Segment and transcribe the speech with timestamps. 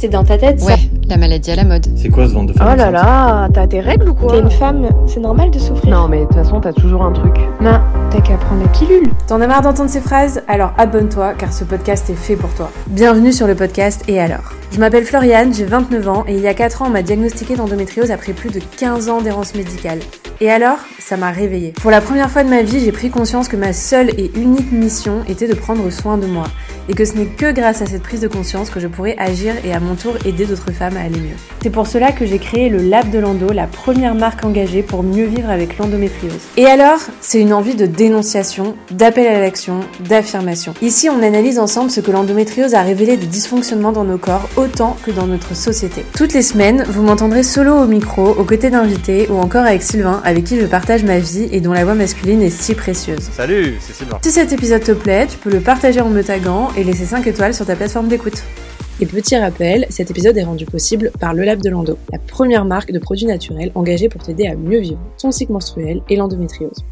[0.00, 0.76] c'est dans ta tête, ça.
[1.10, 1.88] La maladie à la mode.
[1.96, 4.38] C'est quoi ce ventre de femme Oh là là, t'as tes règles ou quoi T'es
[4.38, 5.90] une femme, c'est normal de souffrir.
[5.90, 7.34] Non mais de toute façon t'as toujours un truc.
[7.60, 7.80] Non,
[8.10, 9.10] t'as qu'à prendre la pilule.
[9.26, 10.42] T'en as marre d'entendre ces phrases?
[10.46, 12.70] Alors abonne-toi car ce podcast est fait pour toi.
[12.86, 14.52] Bienvenue sur le podcast Et alors?
[14.70, 17.56] Je m'appelle Floriane, j'ai 29 ans et il y a 4 ans on m'a diagnostiqué
[17.56, 19.98] d'endométriose après plus de 15 ans d'errance médicale.
[20.40, 20.78] Et alors?
[21.00, 21.72] Ça m'a réveillée.
[21.82, 24.70] Pour la première fois de ma vie, j'ai pris conscience que ma seule et unique
[24.72, 26.44] mission était de prendre soin de moi.
[26.88, 29.54] Et que ce n'est que grâce à cette prise de conscience que je pourrais agir
[29.64, 31.36] et à mon tour aider d'autres femmes à aller mieux.
[31.62, 35.02] C'est pour cela que j'ai créé le Lab de l'Endo, la première marque engagée pour
[35.02, 36.40] mieux vivre avec l'endométriose.
[36.56, 40.74] Et alors, c'est une envie de dénonciation, d'appel à l'action, d'affirmation.
[40.82, 44.96] Ici, on analyse ensemble ce que l'endométriose a révélé des dysfonctionnements dans nos corps autant
[45.04, 46.04] que dans notre société.
[46.16, 50.20] Toutes les semaines, vous m'entendrez solo au micro, aux côtés d'invités ou encore avec Sylvain,
[50.24, 53.30] avec qui je partage ma vie et dont la voix masculine est si précieuse.
[53.32, 54.18] Salut, c'est Sylvain.
[54.22, 57.26] Si cet épisode te plaît, tu peux le partager en me taguant et laisser 5
[57.26, 58.42] étoiles sur ta plateforme d'écoute.
[59.02, 62.66] Et petit rappel, cet épisode est rendu possible par Le Lab de l'Endo, la première
[62.66, 66.84] marque de produits naturels engagée pour t'aider à mieux vivre ton cycle menstruel et l'endométriose.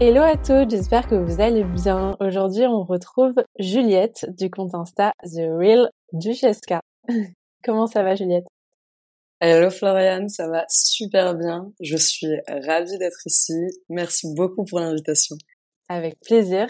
[0.00, 2.16] Hello à tous, j'espère que vous allez bien.
[2.20, 6.80] Aujourd'hui, on retrouve Juliette du compte Insta The Real Duchesca.
[7.62, 8.46] Comment ça va Juliette?
[9.42, 11.70] Hello Floriane, ça va super bien.
[11.82, 13.52] Je suis ravie d'être ici.
[13.90, 15.36] Merci beaucoup pour l'invitation.
[15.90, 16.68] Avec plaisir.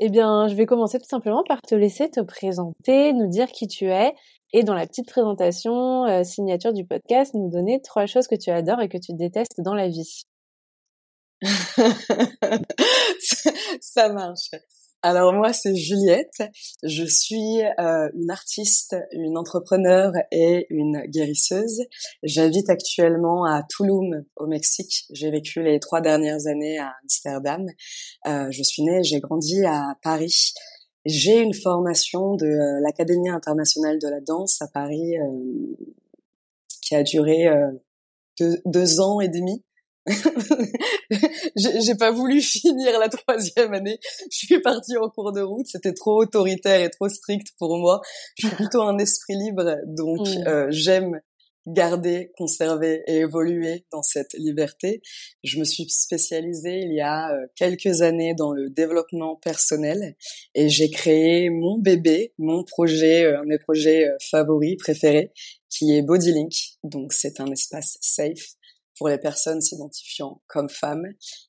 [0.00, 3.66] Eh bien, je vais commencer tout simplement par te laisser te présenter, nous dire qui
[3.66, 4.14] tu es
[4.52, 8.50] et dans la petite présentation euh, signature du podcast, nous donner trois choses que tu
[8.50, 10.24] adores et que tu détestes dans la vie.
[13.80, 14.50] ça marche.
[15.02, 16.42] Alors moi, c'est Juliette.
[16.82, 21.82] Je suis euh, une artiste, une entrepreneur et une guérisseuse.
[22.24, 25.04] J'habite actuellement à Tulum, au Mexique.
[25.10, 27.64] J'ai vécu les trois dernières années à Amsterdam.
[28.26, 30.52] Euh, je suis née, j'ai grandi à Paris.
[31.04, 35.76] J'ai une formation de euh, l'Académie internationale de la danse à Paris euh,
[36.82, 37.70] qui a duré euh,
[38.38, 39.64] deux, deux ans et demi.
[41.56, 43.98] j'ai pas voulu finir la troisième année.
[44.30, 45.66] Je suis partie en cours de route.
[45.66, 48.00] C'était trop autoritaire et trop strict pour moi.
[48.36, 50.46] Je suis plutôt un esprit libre, donc Mm.
[50.48, 51.20] euh, j'aime
[51.66, 55.02] garder, conserver et évoluer dans cette liberté.
[55.44, 60.16] Je me suis spécialisée il y a euh, quelques années dans le développement personnel
[60.54, 65.30] et j'ai créé mon bébé, mon projet, euh, un de mes projets euh, favoris, préférés,
[65.68, 66.54] qui est Bodylink.
[66.84, 68.54] Donc c'est un espace safe
[68.98, 71.06] pour les personnes s'identifiant comme femmes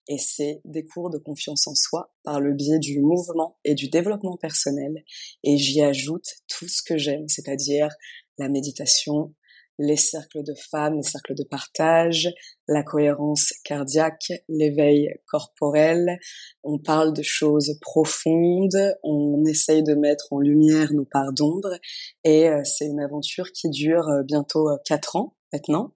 [0.07, 3.89] et c'est des cours de confiance en soi par le biais du mouvement et du
[3.89, 5.03] développement personnel
[5.43, 7.89] et j'y ajoute tout ce que j'aime, c'est-à-dire
[8.37, 9.33] la méditation,
[9.79, 12.29] les cercles de femmes, les cercles de partage,
[12.67, 16.19] la cohérence cardiaque, l'éveil corporel.
[16.63, 21.79] On parle de choses profondes, on essaye de mettre en lumière nos parts d'ombre
[22.23, 25.93] et euh, c'est une aventure qui dure euh, bientôt euh, quatre ans maintenant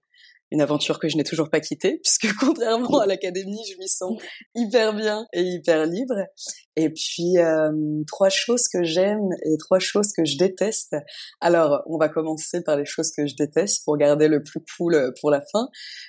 [0.54, 4.16] une aventure que je n'ai toujours pas quittée, puisque contrairement à l'académie, je m'y sens
[4.54, 6.14] hyper bien et hyper libre.
[6.76, 7.70] Et puis, euh,
[8.06, 10.96] trois choses que j'aime et trois choses que je déteste.
[11.40, 14.94] Alors, on va commencer par les choses que je déteste pour garder le plus cool
[14.94, 15.68] euh, pour la fin.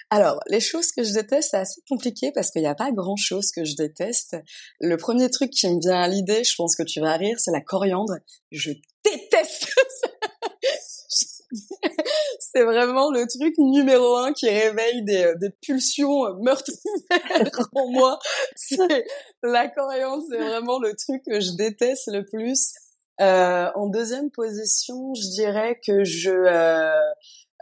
[0.09, 3.51] Alors, les choses que je déteste, c'est assez compliqué parce qu'il n'y a pas grand-chose
[3.51, 4.37] que je déteste.
[4.79, 7.51] Le premier truc qui me vient à l'idée, je pense que tu vas rire, c'est
[7.51, 8.15] la coriandre.
[8.51, 8.71] Je
[9.03, 9.24] déteste
[12.55, 16.79] c'est vraiment le truc numéro un qui réveille des, des pulsions meurtrières
[17.75, 18.17] en moi.
[18.55, 19.05] C'est
[19.43, 22.71] la coriandre, c'est vraiment le truc que je déteste le plus.
[23.21, 26.91] Euh, en deuxième position, je dirais que je euh,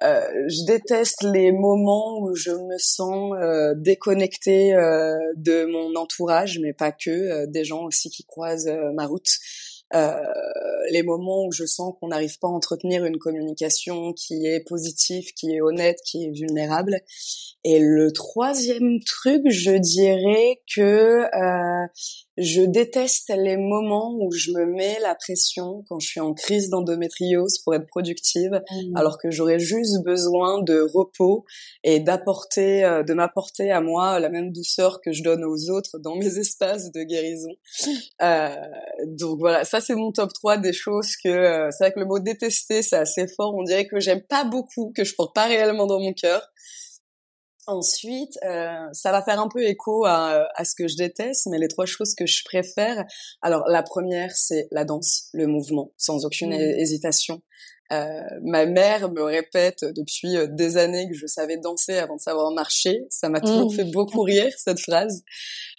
[0.04, 6.60] euh, je déteste les moments où je me sens euh, déconnectée euh, de mon entourage,
[6.60, 9.30] mais pas que, euh, des gens aussi qui croisent euh, ma route.
[9.94, 15.34] Les moments où je sens qu'on n'arrive pas à entretenir une communication qui est positive,
[15.34, 17.02] qui est honnête, qui est vulnérable.
[17.64, 21.88] Et le troisième truc, je dirais que euh,
[22.38, 26.70] je déteste les moments où je me mets la pression quand je suis en crise
[26.70, 28.62] d'endométriose pour être productive,
[28.96, 31.46] alors que j'aurais juste besoin de repos
[31.84, 36.00] et d'apporter, euh, de m'apporter à moi la même douceur que je donne aux autres
[36.00, 37.52] dans mes espaces de guérison.
[38.22, 38.56] Euh,
[39.08, 42.06] donc voilà, ça c'est mon top 3 des choses que euh, c'est vrai que le
[42.06, 43.54] mot détester c'est assez fort.
[43.56, 46.42] On dirait que j'aime pas beaucoup, que je porte pas réellement dans mon cœur.
[47.66, 51.58] Ensuite, euh, ça va faire un peu écho à, à ce que je déteste, mais
[51.58, 53.06] les trois choses que je préfère.
[53.42, 57.42] Alors la première, c'est la danse, le mouvement, sans aucune hé- hésitation.
[57.92, 62.22] Euh, ma mère me répète depuis euh, des années que je savais danser avant de
[62.22, 63.06] savoir marcher.
[63.10, 63.76] Ça m'a toujours Mmh.
[63.76, 65.22] fait beaucoup rire cette phrase.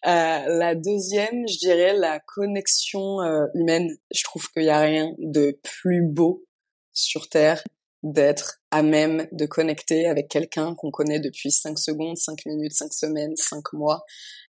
[0.07, 3.89] Euh, la deuxième, je dirais la connexion euh, humaine.
[4.15, 6.45] Je trouve qu'il y a rien de plus beau
[6.93, 7.65] sur terre
[8.05, 12.93] d'être à même de connecter avec quelqu'un qu'on connaît depuis 5 secondes, 5 minutes, 5
[12.93, 14.05] semaines, 5 mois,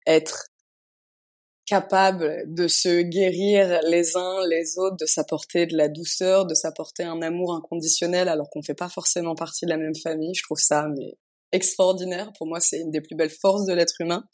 [0.06, 0.48] être
[1.64, 7.04] capable de se guérir les uns les autres, de s'apporter de la douceur, de s'apporter
[7.04, 10.34] un amour inconditionnel alors qu'on fait pas forcément partie de la même famille.
[10.34, 11.16] Je trouve ça mais
[11.54, 12.32] extraordinaire.
[12.36, 14.24] Pour moi, c'est une des plus belles forces de l'être humain.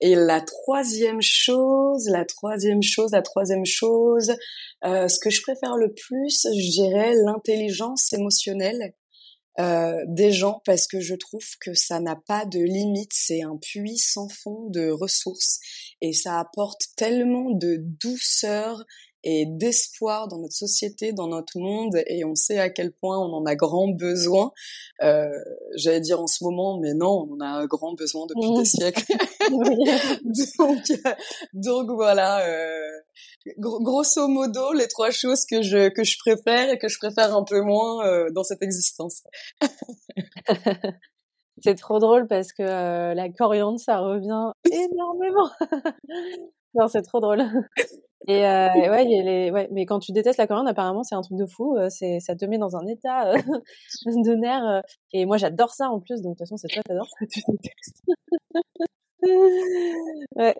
[0.00, 4.32] Et la troisième chose, la troisième chose, la troisième chose,
[4.84, 8.94] euh, ce que je préfère le plus, je dirais l'intelligence émotionnelle
[9.58, 13.56] euh, des gens parce que je trouve que ça n'a pas de limite, c'est un
[13.56, 15.58] puits sans fond de ressources
[16.00, 18.84] et ça apporte tellement de douceur
[19.24, 23.32] et d'espoir dans notre société, dans notre monde et on sait à quel point on
[23.34, 24.52] en a grand besoin.
[25.02, 25.28] Euh,
[25.76, 28.64] J'allais dire en ce moment, mais non, on en a un grand besoin depuis des
[28.64, 29.04] siècles.
[30.58, 31.14] donc, euh,
[31.52, 32.90] donc voilà, euh,
[33.58, 37.36] gro- grosso modo, les trois choses que je que je préfère et que je préfère
[37.36, 39.22] un peu moins euh, dans cette existence.
[41.62, 45.50] C'est trop drôle parce que euh, la coriandre, ça revient énormément.
[46.74, 47.42] Non, c'est trop drôle.
[48.28, 49.50] Et euh, ouais, y a les...
[49.50, 51.76] ouais, mais quand tu détestes la coriandre, apparemment, c'est un truc de fou.
[51.76, 53.36] euh, C'est, ça te met dans un état euh,
[54.06, 54.82] de nerfs.
[55.12, 56.20] Et moi, j'adore ça en plus.
[56.22, 57.26] Donc, de toute façon, c'est toi, t'adores ça.
[57.30, 58.02] Tu détestes.
[60.36, 60.54] ouais.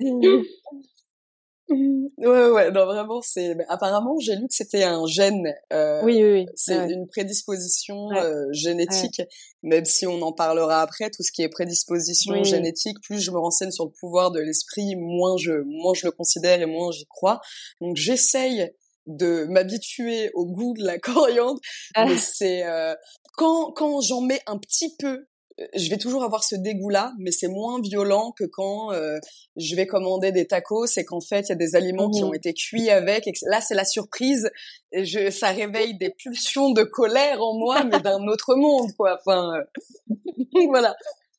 [1.70, 3.56] Ouais, ouais, non, vraiment, c'est.
[3.68, 5.54] Apparemment, j'ai lu que c'était un gène.
[5.72, 6.46] euh, Oui, oui, oui.
[6.54, 6.92] C'est ouais.
[6.92, 8.18] une prédisposition Ouais.
[8.20, 9.22] euh, génétique,
[9.62, 12.44] même si on en parlera après, tout ce qui est prédisposition Oui.
[12.44, 16.12] génétique, plus je me renseigne sur le pouvoir de l'esprit, moins je, moins je le
[16.12, 17.40] considère et moins j'y crois.
[17.80, 18.70] Donc j'essaye
[19.06, 21.60] de m'habituer au goût de la coriandre,
[21.94, 22.06] Ah.
[22.06, 22.94] mais c'est euh,
[23.36, 25.26] quand quand j'en mets un petit peu,
[25.74, 29.18] je vais toujours avoir ce dégoût-là, mais c'est moins violent que quand euh,
[29.56, 32.28] je vais commander des tacos et qu'en fait il y a des aliments qui Mhm.
[32.28, 33.26] ont été cuits avec.
[33.26, 34.50] Et là c'est la surprise
[34.92, 39.18] et je, ça réveille des pulsions de colère en moi, mais d'un autre monde, quoi.
[39.20, 39.64] Enfin, euh,
[40.68, 40.94] voilà.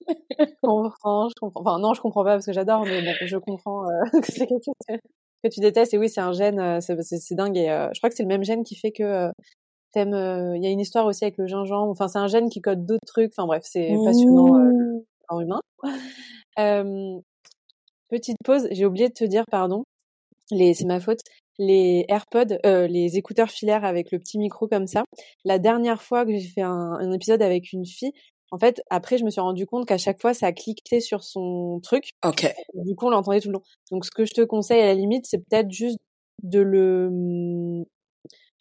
[0.08, 1.62] Je comprends, je comprends.
[1.62, 4.48] Enfin, non, je comprends pas parce que j'adore, mais bon, je comprends euh, que c'est
[4.48, 5.00] quelque chose
[5.44, 5.94] que, tu détestes.
[5.94, 7.58] Et oui, c'est un gène, c'est, c'est, c'est dingue.
[7.58, 9.32] Et je crois que c'est le même gène qui fait que
[9.92, 10.14] t'aimes.
[10.14, 11.90] euh, Il y a une histoire aussi avec le gingembre.
[11.92, 13.32] Enfin, c'est un gène qui code d'autres trucs.
[13.36, 15.60] Enfin, bref, c'est passionnant euh, le corps humain.
[16.60, 17.18] Euh,
[18.10, 19.84] petite pause, j'ai oublié de te dire, pardon.
[20.52, 21.22] Les, c'est ma faute.
[21.58, 25.04] Les AirPods, euh, les écouteurs filaires avec le petit micro comme ça.
[25.46, 28.12] La dernière fois que j'ai fait un, un épisode avec une fille,
[28.52, 31.80] en fait, après, je me suis rendu compte qu'à chaque fois, ça cliquait sur son
[31.82, 32.10] truc.
[32.26, 32.54] Ok.
[32.74, 33.64] Du coup, on l'entendait tout le long.
[33.92, 35.98] Donc, ce que je te conseille, à la limite, c'est peut-être juste
[36.44, 37.86] de le,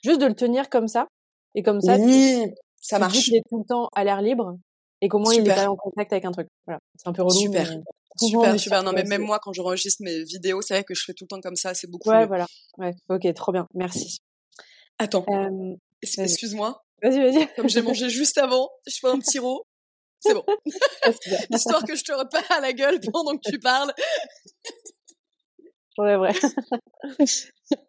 [0.04, 1.08] juste de le tenir comme ça.
[1.54, 3.24] Et comme ça, tu, oui, ça tu te dis marche.
[3.24, 4.56] qu'il est tout le temps à l'air libre.
[5.02, 6.46] Et qu'au moins, il est pas en contact avec un truc.
[6.66, 6.78] Voilà.
[6.96, 7.34] C'est un peu relou.
[7.38, 7.68] Super.
[7.70, 7.82] mais-
[8.28, 8.82] Super, super.
[8.82, 11.28] Non, mais même moi, quand j'enregistre mes vidéos, c'est vrai que je fais tout le
[11.28, 11.72] temps comme ça.
[11.74, 12.26] C'est beaucoup Ouais, mieux.
[12.26, 12.46] voilà.
[12.76, 12.92] Ouais.
[13.08, 13.66] Ok, trop bien.
[13.72, 14.18] Merci.
[14.98, 16.82] Attends, Euh, es- excuse-moi.
[17.02, 17.48] vas-y, vas-y.
[17.54, 19.64] Comme j'ai mangé juste avant, je fais un petit rot.
[20.18, 20.44] C'est bon.
[21.50, 23.94] Histoire que je te repars à la gueule pendant que tu parles.
[25.96, 26.32] J'enlèverai.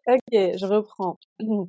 [0.06, 1.18] ok, je reprends.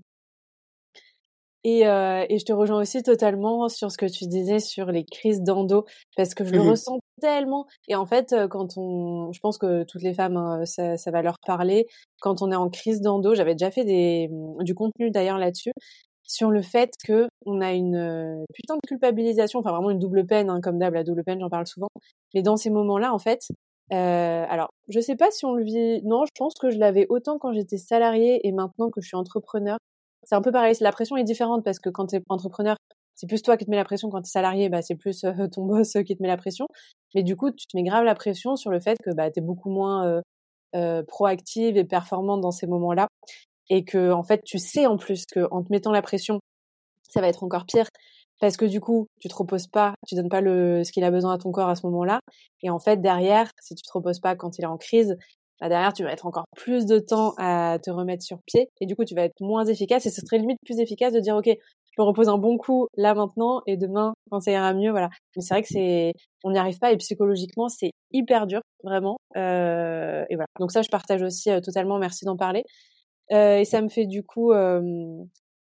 [1.63, 5.05] Et, euh, et je te rejoins aussi totalement sur ce que tu disais sur les
[5.05, 5.85] crises d'endo,
[6.17, 6.69] parce que je le Mhm.
[6.69, 7.65] ressens tellement.
[7.87, 11.11] Et en fait, euh, quand on, je pense que toutes les femmes, hein, ça, ça
[11.11, 11.87] va leur parler.
[12.21, 14.29] Quand on est en crise d'endo, j'avais déjà fait des,
[14.59, 15.71] du contenu d'ailleurs là-dessus,
[16.23, 20.25] sur le fait que on a une euh, putain de culpabilisation, enfin vraiment une double
[20.25, 21.89] peine, hein, comme d'hab, la double peine, j'en parle souvent.
[22.33, 23.41] Mais dans ces moments-là, en fait,
[23.91, 26.01] euh, alors, je sais pas si on le vit.
[26.03, 29.17] Non, je pense que je l'avais autant quand j'étais salariée et maintenant que je suis
[29.17, 29.77] entrepreneur.
[30.23, 30.75] C'est un peu pareil.
[30.81, 32.75] La pression est différente parce que quand tu es entrepreneur,
[33.15, 34.09] c'est plus toi qui te mets la pression.
[34.09, 36.67] Quand tu es salarié, bah, c'est plus euh, ton boss qui te met la pression.
[37.15, 39.39] Mais du coup, tu te mets grave la pression sur le fait que bah, tu
[39.39, 40.21] es beaucoup moins euh,
[40.75, 43.07] euh, proactive et performante dans ces moments-là.
[43.69, 46.39] Et que, en fait, tu sais en plus que en te mettant la pression,
[47.09, 47.87] ça va être encore pire
[48.41, 51.11] parce que du coup, tu te reposes pas, tu donnes pas le, ce qu'il a
[51.11, 52.19] besoin à ton corps à ce moment-là.
[52.61, 55.15] Et en fait, derrière, si tu te reposes pas quand il est en crise,
[55.63, 58.69] bah derrière, tu vas être encore plus de temps à te remettre sur pied.
[58.81, 60.05] Et du coup, tu vas être moins efficace.
[60.05, 62.87] Et ce serait limite plus efficace de dire, OK, je me repose un bon coup
[62.97, 65.09] là maintenant et demain, quand ça ira mieux, voilà.
[65.35, 69.17] Mais c'est vrai que c'est, on n'y arrive pas et psychologiquement, c'est hyper dur, vraiment.
[69.37, 70.47] Euh, et voilà.
[70.59, 71.97] Donc ça, je partage aussi euh, totalement.
[71.97, 72.63] Merci d'en parler.
[73.31, 74.51] Euh, et ça me fait du coup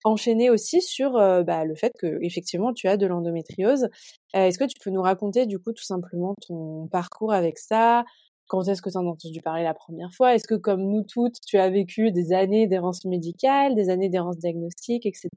[0.05, 3.87] enchaîner aussi sur bah, le fait que effectivement tu as de l'endométriose.
[4.33, 8.03] Est-ce que tu peux nous raconter du coup tout simplement ton parcours avec ça?
[8.47, 10.35] Quand est-ce que tu en as entendu parler la première fois?
[10.35, 14.37] Est-ce que comme nous toutes, tu as vécu des années d'errance médicale, des années d'errance
[14.37, 15.29] diagnostique, etc.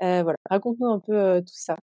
[0.00, 1.76] voilà, raconte-nous un peu tout ça.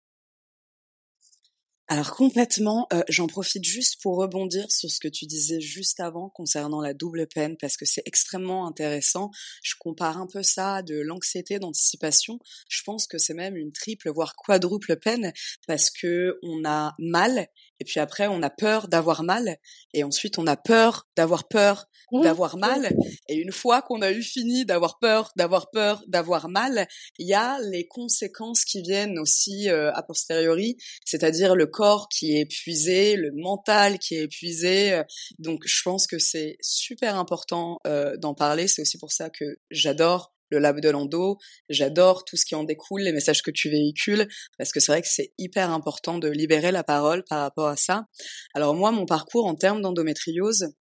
[1.91, 6.29] Alors complètement, euh, j'en profite juste pour rebondir sur ce que tu disais juste avant
[6.29, 9.29] concernant la double peine parce que c'est extrêmement intéressant.
[9.62, 12.39] Je compare un peu ça de l'anxiété d'anticipation.
[12.69, 15.33] Je pense que c'est même une triple voire quadruple peine
[15.67, 17.50] parce que on a mal
[17.81, 19.57] et puis après on a peur d'avoir mal
[19.93, 22.21] et ensuite on a peur d'avoir peur mmh.
[22.21, 22.95] d'avoir mal
[23.27, 27.33] et une fois qu'on a eu fini d'avoir peur d'avoir peur d'avoir mal, il y
[27.33, 33.15] a les conséquences qui viennent aussi euh, a posteriori, c'est-à-dire le corps qui est épuisé,
[33.15, 35.01] le mental qui est épuisé.
[35.39, 38.67] Donc je pense que c'est super important euh, d'en parler.
[38.67, 41.38] C'est aussi pour ça que j'adore le lab de Lando,
[41.70, 44.27] j'adore tout ce qui en découle, les messages que tu véhicules,
[44.58, 47.77] parce que c'est vrai que c'est hyper important de libérer la parole par rapport à
[47.77, 48.05] ça.
[48.53, 50.74] Alors moi, mon parcours en termes d'endométriose,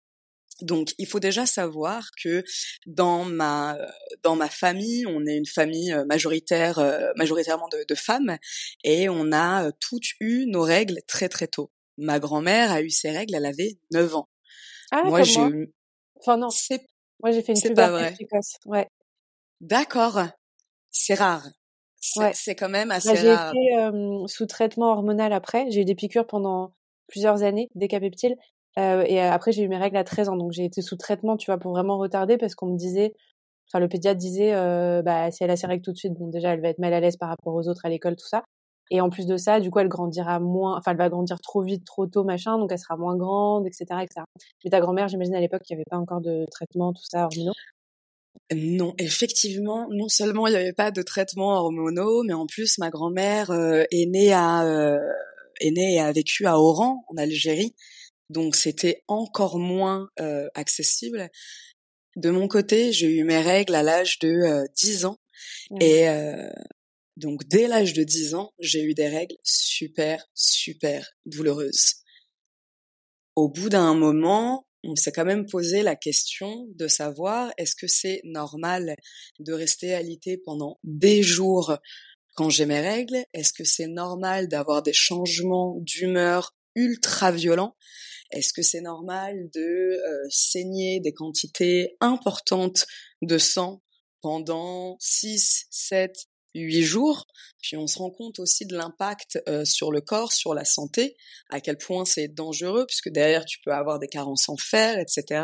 [0.62, 2.44] donc, il faut déjà savoir que
[2.86, 3.78] dans ma
[4.24, 8.38] dans ma famille, on est une famille euh, majoritaire, euh, majoritairement de, de, femmes,
[8.84, 11.72] et on a euh, toutes eu nos règles très très tôt.
[11.98, 14.30] Ma grand-mère a eu ses règles, elle avait 9 ans.
[14.92, 15.74] Ah, moi j'ai eu.
[16.20, 16.50] Enfin non.
[16.50, 16.82] C'est.
[17.22, 18.14] Moi j'ai fait une vrai.
[18.14, 18.56] Précoce.
[18.66, 18.88] Ouais.
[19.62, 20.22] D'accord.
[20.92, 21.48] C'est rare.
[22.16, 22.32] Ouais.
[22.34, 23.54] C'est quand même assez bah, rare.
[23.54, 25.70] J'ai été sous traitement hormonal après.
[25.70, 26.74] J'ai eu des piqûres pendant
[27.08, 28.36] plusieurs années, des capeptiles.
[28.78, 31.38] Euh, et après, j'ai eu mes règles à 13 ans, donc j'ai été sous traitement,
[31.38, 33.13] tu vois, pour vraiment retarder, parce qu'on me disait,
[33.68, 36.28] enfin, le pédiatre disait, euh, bah, si elle a ses règles tout de suite, bon,
[36.28, 38.44] déjà, elle va être mal à l'aise par rapport aux autres à l'école, tout ça.
[38.92, 41.62] Et en plus de ça, du coup, elle grandira moins, enfin, elle va grandir trop
[41.62, 44.22] vite, trop tôt, machin, donc elle sera moins grande, etc., etc.
[44.63, 47.25] Mais ta grand-mère, j'imagine à l'époque, il n'y avait pas encore de traitement, tout ça,
[47.25, 47.54] hormonaux.
[48.51, 52.89] Non, effectivement, non seulement il n'y avait pas de traitement hormonaux, mais en plus ma
[52.89, 54.98] grand-mère euh, est née à euh,
[55.59, 57.75] est née et a vécu à Oran en Algérie,
[58.29, 61.29] donc c'était encore moins euh, accessible.
[62.15, 65.19] De mon côté, j'ai eu mes règles à l'âge de euh, 10 ans
[65.69, 65.77] mmh.
[65.81, 66.07] et
[67.17, 71.98] donc dès l'âge de 10 ans, j'ai eu des règles super super douloureuses.
[73.36, 77.88] Au bout d'un moment, on s'est quand même posé la question de savoir est-ce que
[77.88, 78.95] c'est normal
[79.39, 81.77] de rester alité pendant des jours
[82.36, 83.25] quand j'ai mes règles?
[83.33, 87.75] Est-ce que c'est normal d'avoir des changements d'humeur ultra violents?
[88.31, 92.86] Est-ce que c'est normal de euh, saigner des quantités importantes
[93.21, 93.81] de sang
[94.21, 97.27] pendant 6, 7, 8 jours
[97.62, 101.15] Puis on se rend compte aussi de l'impact euh, sur le corps, sur la santé,
[101.50, 105.44] à quel point c'est dangereux, puisque derrière tu peux avoir des carences en fer, etc.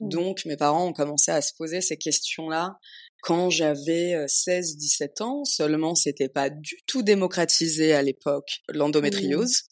[0.00, 0.08] Mmh.
[0.08, 2.78] Donc mes parents ont commencé à se poser ces questions-là
[3.20, 9.64] quand j'avais 16-17 euh, ans, seulement c'était pas du tout démocratisé à l'époque l'endométriose.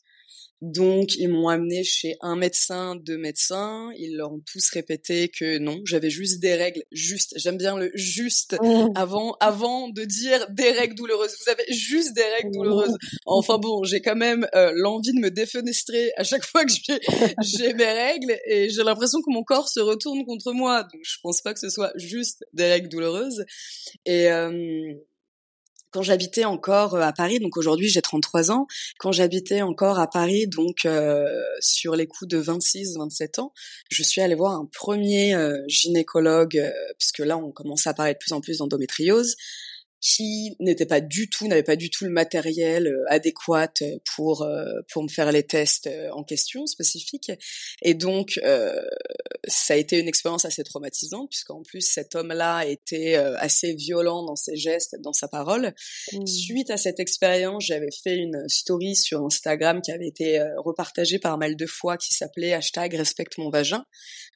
[0.63, 3.91] Donc ils m'ont amené chez un médecin, deux médecins.
[3.99, 6.83] Ils leur ont tous répété que non, j'avais juste des règles.
[6.93, 8.93] Juste, j'aime bien le juste mmh.
[8.95, 11.37] avant avant de dire des règles douloureuses.
[11.45, 12.93] Vous avez juste des règles douloureuses.
[12.93, 13.17] Mmh.
[13.27, 16.73] Enfin bon, j'ai quand même euh, l'envie de me défenestrer à chaque fois que
[17.43, 20.85] j'ai mes règles et j'ai l'impression que mon corps se retourne contre moi.
[20.85, 23.45] Donc je pense pas que ce soit juste des règles douloureuses.
[24.07, 24.95] Et euh,
[25.97, 28.67] quand j'habitais encore euh, à Paris, donc aujourd'hui j'ai 33 ans,
[28.99, 31.25] quand j'habitais encore à Paris, donc euh,
[31.61, 33.55] sur les coups de 26-27 ans,
[33.91, 36.63] je suis allée voir un premier euh, gynécologue,
[36.99, 39.37] puisque là on commençait à parler de plus en plus d'endométriose,
[40.01, 43.73] qui n'était pas du tout, n'avait pas du tout le matériel euh, adéquat
[44.15, 47.33] pour euh, pour me faire les tests euh, en question spécifiques.
[47.83, 48.39] Et donc
[49.49, 54.37] ça a été une expérience assez traumatisante puisqu'en plus cet homme-là était assez violent dans
[54.37, 55.75] ses gestes, dans sa parole.
[56.13, 56.27] Mmh.
[56.27, 61.39] Suite à cette expérience, j'avais fait une story sur Instagram qui avait été repartagée par
[61.39, 63.85] mal de fois qui s'appelait hashtag respecte mon vagin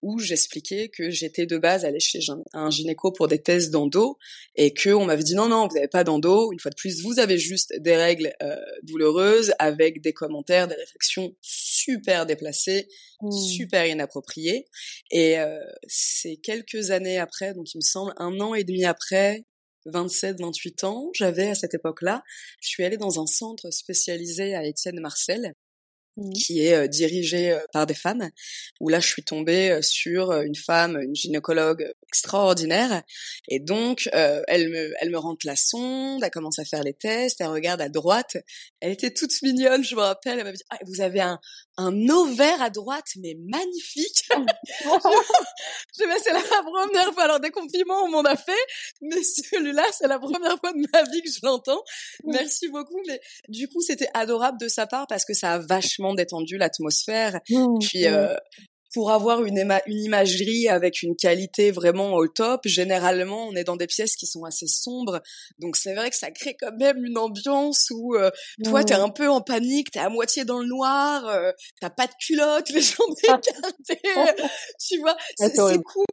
[0.03, 2.21] où j'expliquais que j'étais de base allée chez
[2.53, 4.17] un gynéco pour des tests d'endo
[4.57, 6.53] et que on m'avait dit non non vous n'avez pas d'endo.
[6.53, 10.75] Une fois de plus vous avez juste des règles euh, douloureuses avec des commentaires des
[10.75, 12.89] réflexions super déplacées
[13.21, 13.31] mmh.
[13.33, 14.67] super inappropriées.
[15.11, 19.45] Et euh, c'est quelques années après donc il me semble un an et demi après
[19.87, 22.23] 27, 28 ans, j'avais à cette époque-là,
[22.61, 25.55] je suis allée dans un centre spécialisé à Étienne Marcel,
[26.21, 26.33] Mmh.
[26.33, 28.29] qui est dirigée par des femmes,
[28.79, 33.03] où là je suis tombée sur une femme, une gynécologue extraordinaire,
[33.49, 37.41] et donc elle me elle me rentre la sonde, elle commence à faire les tests,
[37.41, 38.37] elle regarde à droite,
[38.81, 41.41] elle était toute mignonne, je me rappelle, elle m'a dit ah, vous avez un
[41.81, 44.25] un ovaire à droite, mais magnifique.
[44.31, 47.25] je vais c'est la première fois.
[47.25, 48.53] Alors des compliments on m'en a fait,
[49.01, 51.83] mais celui-là c'est la première fois de ma vie que je l'entends.
[52.25, 52.33] Mmh.
[52.33, 53.01] Merci beaucoup.
[53.07, 57.41] Mais du coup c'était adorable de sa part parce que ça a vachement détendu l'atmosphère.
[57.49, 58.13] Mmh, puis mmh.
[58.13, 58.37] euh,
[58.93, 63.77] pour avoir une, une imagerie avec une qualité vraiment au top, généralement, on est dans
[63.77, 65.21] des pièces qui sont assez sombres.
[65.59, 68.31] Donc, c'est vrai que ça crée quand même une ambiance où euh,
[68.65, 72.07] toi, t'es un peu en panique, t'es à moitié dans le noir, euh, t'as pas
[72.07, 74.01] de culotte, les jambes écartées,
[74.81, 76.07] tu vois, c'est cool.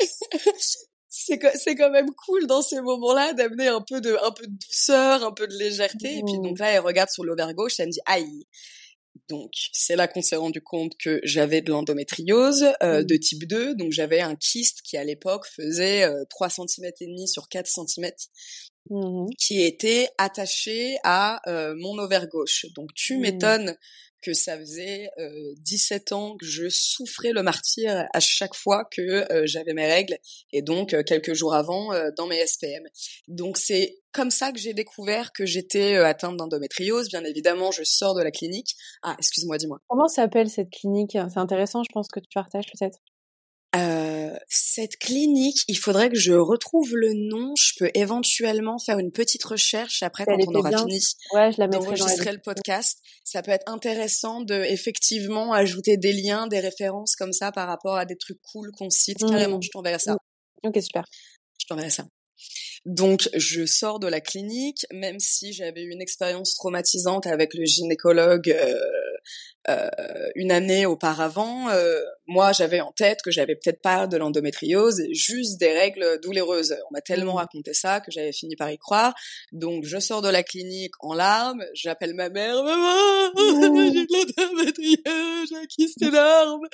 [1.16, 4.52] c'est c'est quand même cool dans ces moments-là d'amener un peu de un peu de
[4.52, 6.18] douceur, un peu de légèreté.
[6.18, 8.46] Et puis donc là, elle regarde sur l'ovaire gauche, elle me dit aïe.
[9.28, 13.04] Donc c'est là qu'on s'est rendu compte que j'avais de l'endométriose euh, mmh.
[13.04, 17.06] de type 2, donc j'avais un kyste qui à l'époque faisait euh, 3 cm et
[17.06, 18.10] demi sur 4 cm.
[18.90, 22.66] Mmh qui était attaché à euh, mon ovaire gauche.
[22.74, 23.20] Donc tu mmh.
[23.20, 23.76] m'étonnes
[24.24, 29.30] que ça faisait euh, 17 ans que je souffrais le martyr à chaque fois que
[29.30, 30.16] euh, j'avais mes règles
[30.50, 32.84] et donc euh, quelques jours avant euh, dans mes SPM.
[33.28, 37.08] Donc c'est comme ça que j'ai découvert que j'étais atteinte d'endométriose.
[37.08, 38.76] Bien évidemment, je sors de la clinique.
[39.02, 39.80] Ah, excuse-moi, dis-moi.
[39.88, 41.12] Comment s'appelle cette clinique?
[41.12, 42.98] C'est intéressant, je pense que tu partages peut-être.
[43.76, 47.54] Euh, cette clinique, il faudrait que je retrouve le nom.
[47.56, 51.00] Je peux éventuellement faire une petite recherche après quand on aura fini
[51.32, 52.98] ouais, je la d'enregistrer le podcast.
[53.24, 57.96] Ça peut être intéressant de effectivement ajouter des liens, des références comme ça par rapport
[57.96, 59.22] à des trucs cool qu'on cite.
[59.22, 59.30] Mmh.
[59.30, 60.14] Carrément, je t'enverrai ça.
[60.14, 60.68] Mmh.
[60.68, 61.04] Ok, super.
[61.58, 62.04] Je t'enverrai ça.
[62.84, 67.64] Donc, je sors de la clinique, même si j'avais eu une expérience traumatisante avec le
[67.64, 68.78] gynécologue euh,
[69.70, 69.88] euh,
[70.34, 75.58] une année auparavant, euh, moi j'avais en tête que j'avais peut-être pas de l'endométriose, juste
[75.58, 76.76] des règles douloureuses.
[76.90, 77.38] On m'a tellement mmh.
[77.38, 79.14] raconté ça que j'avais fini par y croire.
[79.52, 83.92] Donc je sors de la clinique en larmes, j'appelle ma mère, maman, mmh.
[83.94, 86.68] j'ai de l'endométriose, j'ai un kyste énorme.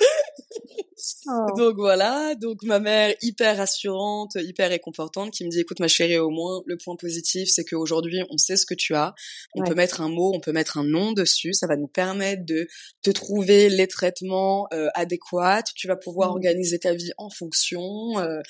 [1.27, 1.57] Oh.
[1.57, 6.17] Donc voilà, donc ma mère hyper rassurante, hyper réconfortante, qui me dit écoute ma chérie,
[6.17, 9.15] au moins le point positif c'est qu'aujourd'hui on sait ce que tu as,
[9.55, 12.40] on peut mettre un mot, on peut mettre un nom dessus, ça va nous permettre
[12.41, 12.67] de
[13.01, 16.33] te trouver les traitements euh, adéquats, tu vas pouvoir mmh.
[16.33, 18.41] organiser ta vie en fonction, euh,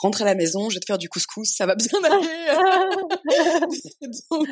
[0.00, 2.26] rentrer à la maison, je vais te faire du couscous, ça va bien aller.
[4.30, 4.48] donc,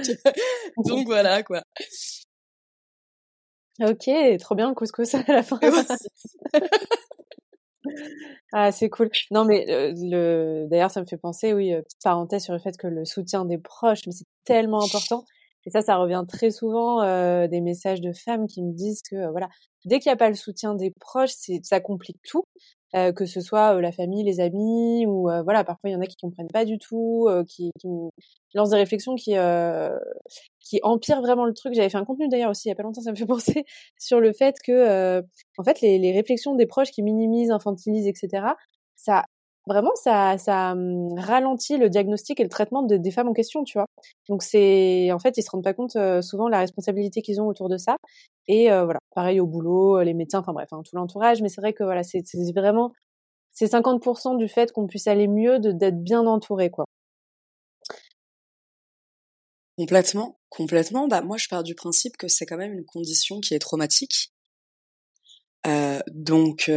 [0.86, 1.62] donc voilà quoi.
[3.80, 5.60] Ok, trop bien le couscous à la fin.
[8.52, 9.08] ah, c'est cool.
[9.30, 12.76] Non, mais euh, le, d'ailleurs, ça me fait penser, oui, petite parenthèse sur le fait
[12.76, 15.24] que le soutien des proches, mais c'est tellement important.
[15.68, 19.16] Et ça, ça revient très souvent euh, des messages de femmes qui me disent que
[19.16, 19.50] euh, voilà,
[19.84, 22.44] dès qu'il n'y a pas le soutien des proches, ça complique tout,
[22.94, 26.06] euh, que ce soit la famille, les amis ou voilà, parfois il y en a
[26.06, 27.88] qui comprennent pas du tout, qui, qui
[28.54, 29.34] lancent des réflexions qui
[30.60, 31.74] qui empirent vraiment le truc.
[31.74, 33.66] J'avais fait un contenu d'ailleurs aussi il y a pas longtemps, ça me fait penser
[33.98, 35.22] sur le fait que
[35.58, 38.54] en fait les, les réflexions des proches qui minimisent, infantilisent, etc.
[38.96, 39.24] Ça
[39.68, 40.34] vraiment ça,
[40.72, 43.86] hum, ralentit le diagnostic et le traitement de, des femmes en question, tu vois.
[44.28, 47.46] Donc c'est en fait ils se rendent pas compte euh, souvent la responsabilité qu'ils ont
[47.46, 47.96] autour de ça.
[48.48, 51.42] Et voilà, pareil au boulot, les médecins, enfin bref, hein, tout l'entourage.
[51.42, 52.22] Mais c'est vrai que voilà, c'est
[52.54, 52.92] vraiment
[53.52, 56.84] c'est 50% du fait qu'on puisse aller mieux d'être bien entouré, quoi.
[59.76, 61.08] Complètement, complètement.
[61.08, 64.32] Bah moi je pars du principe que c'est quand même une condition qui est traumatique.
[66.12, 66.70] Donc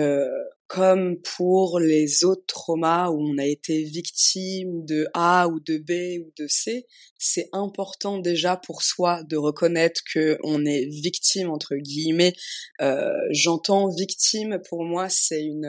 [0.71, 6.25] comme pour les autres traumas où on a été victime de A ou de B
[6.25, 11.75] ou de C, c'est important déjà pour soi de reconnaître que on est victime entre
[11.75, 12.33] guillemets.
[12.79, 15.65] Euh, J'entends victime pour moi c'est une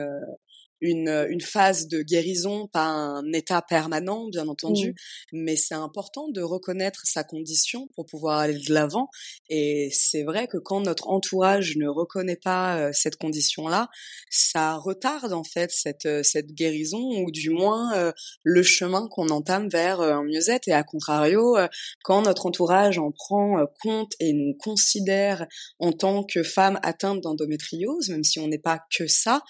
[0.83, 4.95] une, une phase de guérison, pas un état permanent, bien entendu, mmh.
[5.31, 9.07] mais c'est important de reconnaître sa condition pour pouvoir aller de l'avant.
[9.49, 13.87] Et c'est vrai que quand notre entourage ne reconnaît pas euh, cette condition-là,
[14.29, 18.11] ça retarde en fait cette, euh, cette guérison ou du moins euh,
[18.43, 20.67] le chemin qu'on entame vers un mieux-être.
[20.67, 21.55] Et à contrario,
[22.03, 25.47] quand notre entourage en prend compte et nous considère
[25.79, 29.41] en tant que femme atteinte d'endométriose, même si on n'est pas que ça,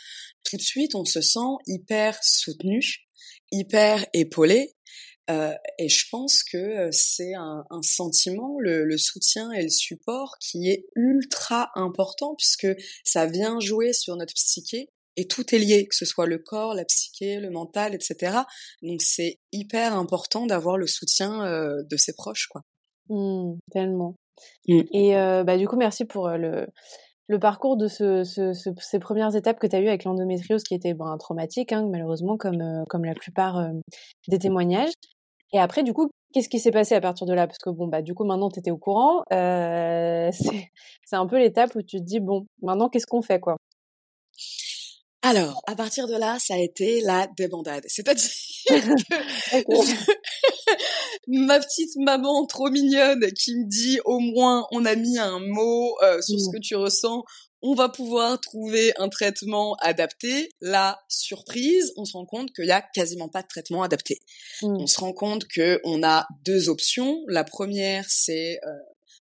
[0.44, 2.82] tout de suite on se sent hyper soutenu,
[3.52, 4.76] hyper épaulé.
[5.30, 9.70] Euh, et je pense que euh, c'est un, un, sentiment, le, le, soutien et le
[9.70, 12.68] support qui est ultra important puisque
[13.06, 16.74] ça vient jouer sur notre psyché et tout est lié, que ce soit le corps,
[16.74, 18.40] la psyché, le mental, etc.
[18.82, 22.64] Donc c'est hyper important d'avoir le soutien euh, de ses proches, quoi.
[23.10, 24.16] Mmh, tellement.
[24.68, 24.82] Mmh.
[24.92, 26.68] Et euh, bah du coup merci pour le
[27.28, 30.76] le parcours de ce, ce, ces premières étapes que tu as eues avec l'endométriose qui
[30.76, 33.72] était ben, traumatique, hein, malheureusement, comme, euh, comme la plupart euh,
[34.28, 34.92] des témoignages.
[35.54, 37.48] Et après, du coup, qu'est-ce qui s'est passé à partir de là?
[37.48, 39.24] Parce que bon, bah, du coup, maintenant, tu étais au courant.
[39.32, 40.32] Euh,
[41.06, 43.56] c'est un peu l'étape où tu te dis, bon, maintenant, qu'est-ce qu'on fait, quoi?
[45.22, 47.84] Alors, à partir de là, ça a été la débandade.
[47.88, 48.30] C'est-à-dire
[48.68, 50.14] que
[51.28, 55.98] ma petite maman trop mignonne qui me dit au moins on a mis un mot
[56.04, 56.54] euh, sur ce mmh.
[56.54, 57.24] que tu ressens,
[57.62, 60.50] on va pouvoir trouver un traitement adapté.
[60.60, 64.20] La surprise, on se rend compte qu'il y a quasiment pas de traitement adapté.
[64.62, 64.76] Mmh.
[64.80, 67.24] On se rend compte que on a deux options.
[67.28, 68.70] La première, c'est euh,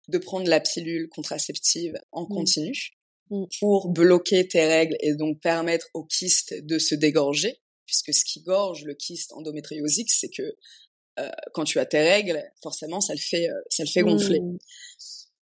[0.07, 2.93] de prendre la pilule contraceptive en continu
[3.31, 3.45] Mm.
[3.61, 8.41] pour bloquer tes règles et donc permettre au kyste de se dégorger, puisque ce qui
[8.41, 10.55] gorge le kyste endométriosique, c'est que
[11.53, 14.39] quand tu as tes règles, forcément, ça le fait, euh, ça le fait gonfler.
[14.39, 14.57] Mmh.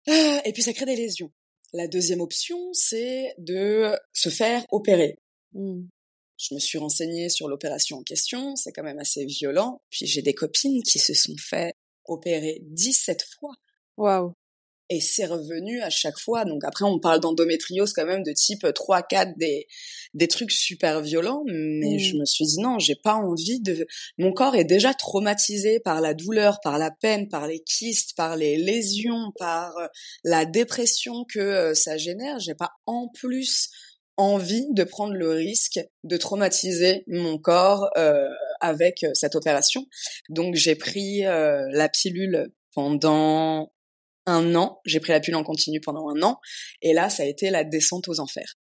[0.07, 1.31] Ah, Et puis ça crée des lésions.
[1.73, 5.19] La deuxième option, c'est de se faire opérer.
[5.53, 5.83] Mmh.
[6.37, 9.81] Je me suis renseignée sur l'opération en question, c'est quand même assez violent.
[9.89, 11.73] Puis j'ai des copines qui se sont fait
[12.05, 13.53] opérer 17 fois
[13.97, 14.33] Waouh.
[14.89, 16.45] Et c'est revenu à chaque fois.
[16.45, 19.67] Donc après, on parle d'endométriose quand même de type 3, 4, des,
[20.13, 21.43] des trucs super violents.
[21.45, 21.99] Mais Mm.
[21.99, 23.85] je me suis dit non, j'ai pas envie de...
[24.17, 28.35] Mon corps est déjà traumatisé par la douleur, par la peine, par les kystes, par
[28.35, 29.87] les lésions, par euh,
[30.23, 32.39] la dépression que euh, ça génère.
[32.39, 33.69] J'ai pas en plus
[34.17, 38.29] envie de prendre le risque de traumatiser mon corps euh,
[38.61, 39.85] avec euh, cette opération.
[40.29, 43.71] Donc j'ai pris euh, la pilule pendant
[44.25, 44.79] un an.
[44.85, 46.39] J'ai pris la pilule en continu pendant un an.
[46.81, 48.55] Et là, ça a été la descente aux enfers.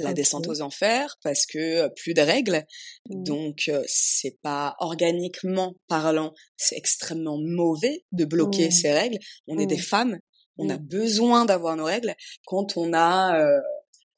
[0.00, 2.64] La descente aux enfers parce que euh, plus de règles.
[3.08, 3.24] Mmh.
[3.24, 9.18] Donc euh, c'est pas organiquement parlant, c'est extrêmement mauvais de bloquer ces règles.
[9.48, 10.20] On est des femmes,
[10.56, 12.14] on a besoin d'avoir nos règles
[12.46, 13.60] quand on a euh,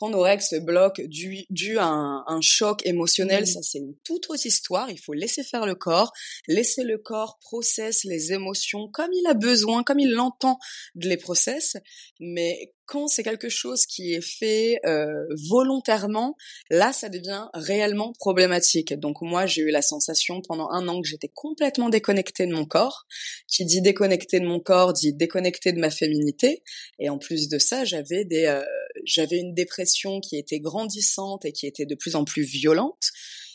[0.01, 3.47] quand nos règles se bloquent dû, dû à un, un choc émotionnel, Mm.
[3.47, 4.91] ça c'est une toute autre histoire.
[4.91, 6.13] Il faut laisser faire le corps,
[6.49, 10.59] laisser le corps processe les émotions comme il a besoin, comme il l'entend
[10.95, 11.77] de les process.
[12.19, 16.37] Mais quand c'est quelque chose qui est fait euh, volontairement,
[16.71, 18.95] là ça devient réellement problématique.
[18.95, 22.65] Donc moi j'ai eu la sensation pendant un an que j'étais complètement déconnectée de mon
[22.65, 23.07] corps.
[23.47, 26.63] Qui dit déconnecté de mon corps dit déconnecté de ma féminité.
[26.99, 28.63] Et en plus de ça, j'avais des, euh,
[29.05, 33.11] j'avais une dépression qui était grandissante et qui était de plus en plus violente.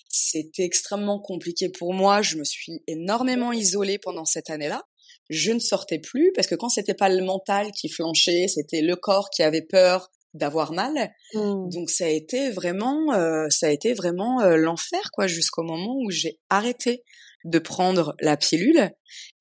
[0.10, 2.22] C'était extrêmement compliqué pour moi.
[2.22, 4.84] Je me suis énormément isolée pendant cette année-là.
[5.30, 8.96] Je ne sortais plus parce que quand c'était pas le mental qui flanchait, c'était le
[8.96, 11.12] corps qui avait peur d'avoir mal.
[11.34, 11.70] Mmh.
[11.70, 15.96] Donc ça a été vraiment, euh, ça a été vraiment euh, l'enfer quoi, jusqu'au moment
[16.04, 17.04] où j'ai arrêté
[17.46, 18.92] de prendre la pilule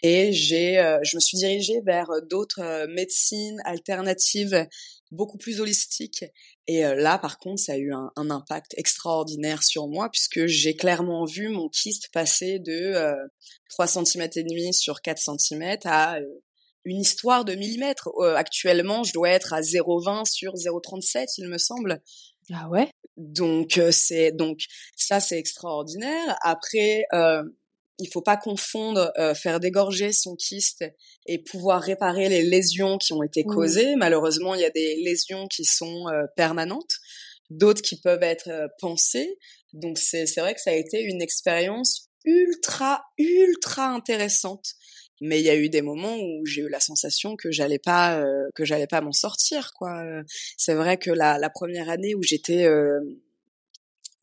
[0.02, 4.66] et j'ai, euh, je me suis dirigée vers d'autres médecines alternatives
[5.14, 6.24] beaucoup plus holistiques.
[6.66, 10.46] Et euh, là, par contre, ça a eu un, un impact extraordinaire sur moi puisque
[10.46, 13.14] j'ai clairement vu mon kyste passer de euh,
[13.70, 16.42] 3 cm et demi sur 4 cm à euh,
[16.85, 18.11] une histoire de millimètres.
[18.18, 22.03] Euh, actuellement, je dois être à 0,20 sur 0,37, il me semble.
[22.53, 22.90] Ah ouais?
[23.16, 24.59] Donc c'est donc
[24.96, 26.37] ça c'est extraordinaire.
[26.42, 27.07] Après
[27.98, 30.85] il faut pas confondre euh, faire dégorger son kyste
[31.26, 33.54] et pouvoir réparer les lésions qui ont été Mmh.
[33.54, 33.96] causées.
[33.96, 36.96] Malheureusement, il y a des lésions qui sont euh, permanentes,
[37.50, 39.38] d'autres qui peuvent être euh, pensées.
[39.72, 44.66] Donc c'est c'est vrai que ça a été une expérience ultra ultra intéressante.
[45.20, 48.18] Mais il y a eu des moments où j'ai eu la sensation que j'allais pas
[48.20, 50.02] euh, que j'allais pas m'en sortir quoi.
[50.04, 50.22] Euh,
[50.59, 52.98] C'est vrai que la, la première année où j'étais euh,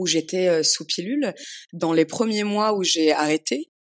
[0.01, 1.33] où j'étais euh, sous pilule,
[1.73, 3.71] dans les premiers mois où j'ai arrêté,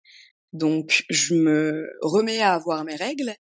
[0.52, 3.35] donc je me remets à avoir mes règles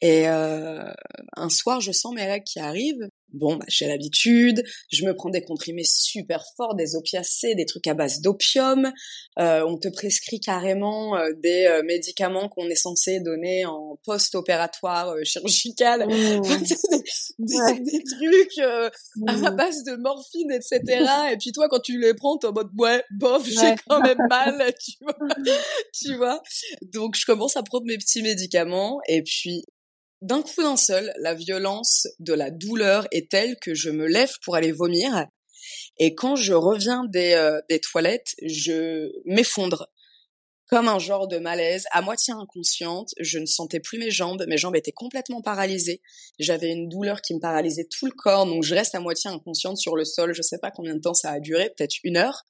[0.00, 0.92] et euh,
[1.36, 3.08] un soir je sens mes règles qui arrivent.
[3.32, 7.86] Bon, bah, j'ai l'habitude, je me prends des comprimés super forts, des opiacés, des trucs
[7.86, 8.92] à base d'opium.
[9.38, 15.10] Euh, on te prescrit carrément euh, des euh, médicaments qu'on est censé donner en post-opératoire
[15.10, 16.06] euh, chirurgical.
[16.06, 16.42] Mmh.
[17.38, 17.80] des, Ouais.
[17.80, 18.90] des trucs euh,
[19.26, 19.56] à Mmh.
[19.56, 20.80] base de morphine, etc.
[21.32, 23.76] Et puis toi, quand tu les prends, t'es en mode ouais, bof, j'ai Ouais.
[23.88, 25.16] quand même mal, tu vois.
[25.94, 26.42] tu vois?
[26.92, 29.64] Donc je commence à prendre mes petits médicaments et puis
[30.22, 34.32] d'un coup d'un seul, la violence de la douleur est telle que je me lève
[34.44, 35.26] pour aller vomir.
[35.98, 39.88] Et quand je reviens des, euh, des toilettes, je m'effondre
[40.72, 43.10] comme un genre de malaise, à moitié inconsciente.
[43.20, 46.00] Je ne sentais plus mes jambes, mes jambes étaient complètement paralysées.
[46.38, 49.76] J'avais une douleur qui me paralysait tout le corps, donc je reste à moitié inconsciente
[49.76, 50.32] sur le sol.
[50.34, 52.46] Je sais pas combien de temps ça a duré, peut-être une heure.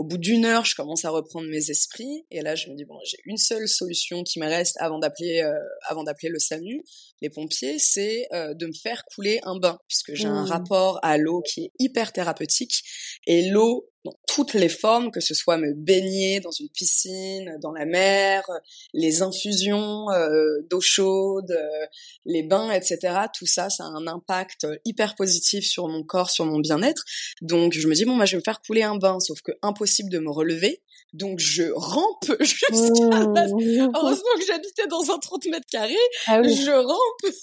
[0.00, 2.86] Au bout d'une heure, je commence à reprendre mes esprits, et là je me dis
[2.86, 5.52] bon, j'ai une seule solution qui me reste avant d'appeler, euh,
[5.88, 6.82] avant d'appeler le SAMU,
[7.20, 10.48] les pompiers, c'est euh, de me faire couler un bain, puisque j'ai un Mmh.
[10.48, 12.82] rapport à l'eau qui est hyper thérapeutique,
[13.26, 17.72] et l'eau, bon, toutes les formes, que ce soit me baigner dans une piscine, dans
[17.72, 18.44] la mer,
[18.94, 21.86] les infusions euh, d'eau chaude, euh,
[22.24, 22.98] les bains, etc.
[23.36, 27.04] Tout ça, ça a un impact hyper positif sur mon corps, sur mon bien-être.
[27.42, 29.52] Donc je me dis bon, moi je vais me faire couler un bain, sauf que
[29.62, 30.82] impossible de me relever.
[31.12, 33.46] Donc je rampe jusqu'à la...
[33.48, 33.90] Mmh.
[33.94, 35.96] Heureusement que j'habitais dans un 30 mètres carrés.
[36.26, 36.54] Ah oui.
[36.54, 37.34] Je rampe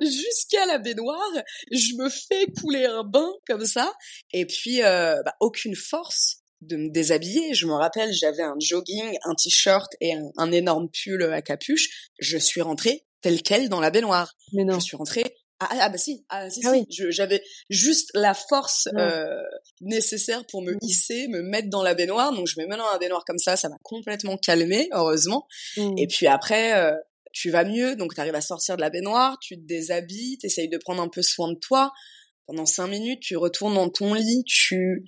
[0.02, 1.32] jusqu'à la baignoire.
[1.70, 3.92] Je me fais couler un bain comme ça.
[4.32, 7.54] Et puis, euh, bah, aucune force de me déshabiller.
[7.54, 12.10] Je me rappelle, j'avais un jogging, un t-shirt et un, un énorme pull à capuche.
[12.18, 14.34] Je suis rentrée telle quelle dans la baignoire.
[14.52, 14.74] Mais non.
[14.74, 15.24] Je suis rentrée
[15.60, 16.86] ah, ah, ah, bah si, ah, si, Ah si.
[16.88, 17.10] oui.
[17.10, 19.42] J'avais juste la force euh,
[19.80, 20.78] nécessaire pour me Mm.
[20.82, 22.32] hisser, me mettre dans la baignoire.
[22.32, 25.46] Donc je me mets dans la baignoire comme ça, ça m'a complètement calmé, heureusement.
[25.76, 25.98] Mmh.
[25.98, 26.94] Et puis après, euh,
[27.32, 30.68] tu vas mieux, donc tu arrives à sortir de la baignoire, tu te déshabilles, t'essayes
[30.68, 31.92] de prendre un peu soin de toi.
[32.46, 35.04] Pendant cinq minutes, tu retournes dans ton lit, tu...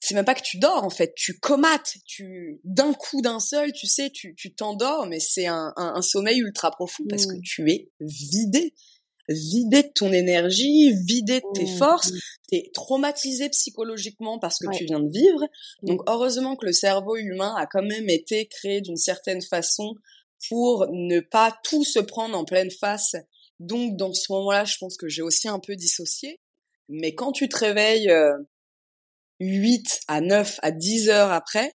[0.00, 3.72] C'est même pas que tu dors, en fait, tu comates, tu d'un coup d'un seul,
[3.72, 7.34] tu sais, tu tu t'endors, mais c'est un, un, un sommeil ultra profond parce que
[7.34, 7.42] Mm.
[7.42, 8.74] tu es vidé,
[9.28, 12.18] vidé de ton énergie, vidé de tes Mmh, forces, mmh.
[12.50, 14.76] t'es traumatisé psychologiquement parce que Ouais.
[14.76, 15.44] tu viens de vivre.
[15.82, 15.86] Mmh.
[15.86, 19.94] Donc heureusement que le cerveau humain a quand même été créé d'une certaine façon
[20.48, 23.16] pour ne pas tout se prendre en pleine face.
[23.60, 26.40] Donc dans ce moment-là, je pense que j'ai aussi un peu dissocié.
[26.88, 28.32] Mais quand tu te réveilles euh,
[29.40, 31.72] 8 à 9 à 10 heures après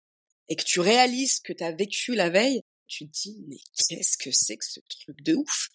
[0.50, 3.58] et que tu réalises que tu as vécu la veille, tu te dis mais
[3.90, 5.70] qu'est-ce que c'est que ce truc de ouf?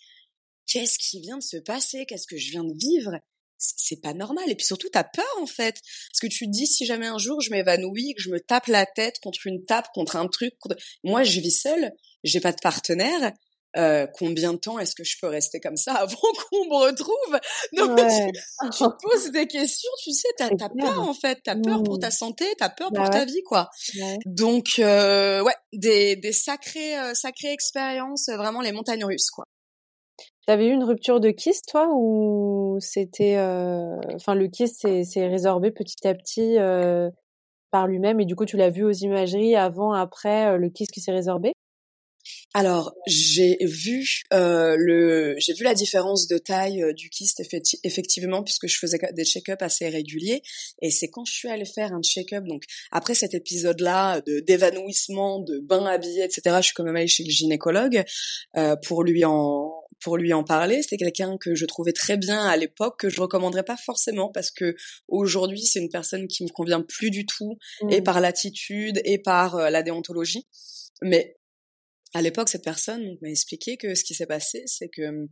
[0.68, 3.12] Qu'est-ce qui vient de se passer Qu'est-ce que je viens de vivre?
[3.60, 4.44] C'est pas normal.
[4.48, 5.74] Et puis surtout, t'as peur en fait,
[6.12, 8.66] parce que tu te dis si jamais un jour je m'évanouis, que je me tape
[8.68, 10.52] la tête contre une tape, contre un truc.
[10.60, 11.90] contre- Moi, je vis seule,
[12.22, 13.32] j'ai pas de partenaire.
[13.76, 17.40] Euh, combien de temps est-ce que je peux rester comme ça avant qu'on me retrouve?
[17.72, 18.30] Mais Ouais.
[18.32, 20.70] tu, tu te poses des questions, tu sais, t'as clair.
[20.78, 22.00] peur en fait, t'as peur pour Mmh.
[22.00, 23.68] ta santé, t'as peur Bah pour ta vie, quoi.
[24.00, 24.18] Ouais.
[24.24, 29.44] Donc, euh, ouais, des, des sacrées, euh, sacrées expériences, vraiment les montagnes russes, quoi.
[30.48, 35.70] T'avais eu une rupture de kyste, toi, ou c'était, euh, enfin, le kyste s'est résorbé
[35.70, 37.10] petit à petit euh,
[37.70, 40.90] par lui-même, et du coup, tu l'as vu aux imageries avant, après, euh, le kyste
[40.90, 41.52] qui s'est résorbé?
[42.54, 48.98] Alors, j'ai vu vu la différence de taille du kyste effecti- effectivement puisque je faisais
[49.12, 50.40] des check-up assez réguliers
[50.80, 55.40] et c'est quand je suis allée faire un check-up donc après cet épisode-là de d'évanouissement,
[55.40, 56.56] de bain habillé, etc.
[56.60, 58.02] Je suis quand même allée chez le gynécologue
[58.82, 60.82] pour lui en pour lui en parler.
[60.82, 64.50] C'était quelqu'un que je trouvais très bien à l'époque que je recommanderais pas forcément parce
[64.50, 64.74] que
[65.08, 67.56] aujourd'hui c'est une personne qui me convient plus du tout
[67.90, 68.04] et Mmh.
[68.04, 70.46] par l'attitude et par euh, la déontologie.
[71.02, 71.36] Mais
[72.14, 75.28] à l'époque, cette personne m'a expliqué que ce qui s'est passé, c'est que hum,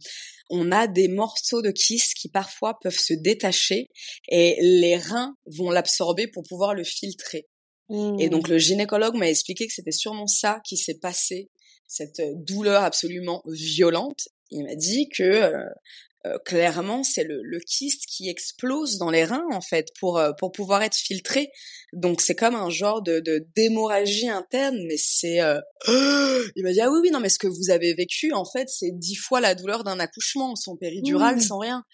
[0.51, 3.89] on a des morceaux de kyste qui parfois peuvent se détacher
[4.29, 7.49] et les reins vont l'absorber pour pouvoir le filtrer.
[7.89, 8.29] Et Mmh.
[8.31, 11.51] donc le gynécologue m'a expliqué que c'était sûrement ça qui s'est passé,
[11.87, 14.29] cette euh, douleur absolument violente.
[14.51, 15.65] Il m'a dit que euh,
[16.27, 20.33] euh, clairement c'est le, le kyste qui explose dans les reins en fait pour euh,
[20.39, 21.51] pour pouvoir être filtré.
[21.93, 25.61] Donc c'est comme un genre de de- d'hémorragie interne, mais c'est euh,
[26.57, 28.69] il m'a dit ah oui oui non mais ce que vous avez vécu en fait
[28.69, 31.41] c'est dix fois la douleur d'un accouchement sans péridurale Mmh.
[31.41, 31.85] sans rien.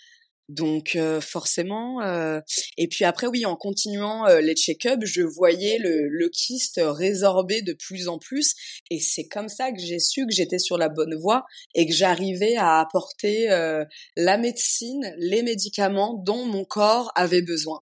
[0.52, 2.40] Donc euh, forcément, euh,
[2.76, 7.62] et puis après oui, en continuant euh, les check-ups, je voyais le, le kyste résorber
[7.62, 8.54] de plus en plus,
[8.90, 11.94] et c'est comme ça que j'ai su que j'étais sur la bonne voie et que
[11.94, 13.84] j'arrivais à apporter euh,
[14.16, 17.80] la médecine, les médicaments dont mon corps avait besoin.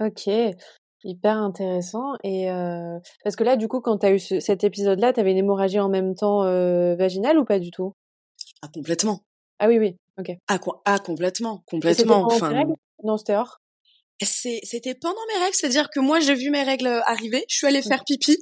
[0.00, 0.28] Ok,
[1.04, 2.14] hyper intéressant.
[2.24, 5.36] Et euh, parce que là, du coup, quand t'as eu ce- cet épisode-là, t'avais une
[5.38, 7.92] hémorragie en même temps euh, vaginale ou pas du tout?
[8.62, 9.24] Ah complètement.
[9.58, 10.30] Ah oui, oui, ok.
[10.48, 12.24] Ah Ah complètement, complètement.
[12.26, 12.74] Enfin, règles?
[13.02, 13.58] Non, c'était hors?
[14.20, 17.80] c'était pendant mes règles, c'est-à-dire que moi j'ai vu mes règles arriver, je suis allée
[17.80, 17.88] Ok.
[17.88, 18.36] faire pipi.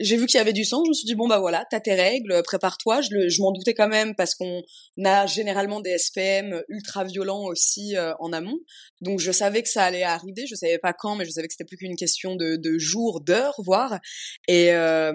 [0.00, 1.78] J'ai vu qu'il y avait du sang, je me suis dit bon bah voilà, t'as
[1.78, 3.02] tes règles, prépare-toi.
[3.02, 4.62] Je, le- je m'en doutais quand même parce qu'on
[5.04, 8.58] a généralement des SPM ultra violents aussi euh, en amont,
[9.00, 10.44] donc je savais que ça allait arriver.
[10.48, 13.20] Je savais pas quand, mais je savais que c'était plus qu'une question de, de jours,
[13.20, 14.00] d'heures, voire.
[14.48, 15.12] Et euh,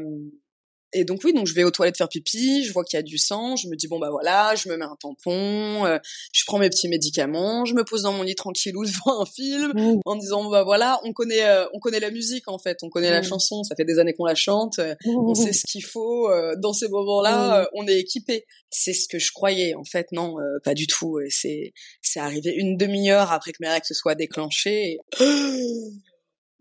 [0.93, 3.04] et donc oui, donc je vais aux toilettes faire pipi, je vois qu'il y a
[3.04, 5.97] du sang, je me dis bon bah voilà, je me mets un tampon, euh,
[6.34, 9.71] je prends mes petits médicaments, je me pose dans mon lit tranquillou devant un film
[9.76, 10.00] Mmh.
[10.06, 13.12] en disant bah voilà, on connaît euh, on connaît la musique en fait, on connaît
[13.12, 13.23] la Mmh.
[13.23, 16.56] chanson, ça fait des années qu'on la chante, euh, on sait ce qu'il faut euh,
[16.58, 17.63] dans ces moments-là, Mmh.
[17.63, 18.45] euh, on est équipé.
[18.69, 21.19] C'est ce que je croyais en fait, non, euh, pas du tout.
[21.19, 24.93] Et C'est c'est arrivé une demi-heure après que mes règles se soient déclenchées.
[24.93, 25.00] et-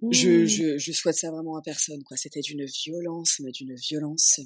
[0.03, 0.13] Mmh.
[0.13, 2.17] je, je souhaite ça vraiment à personne, quoi.
[2.17, 4.41] C'était d'une violence, mais d'une violence.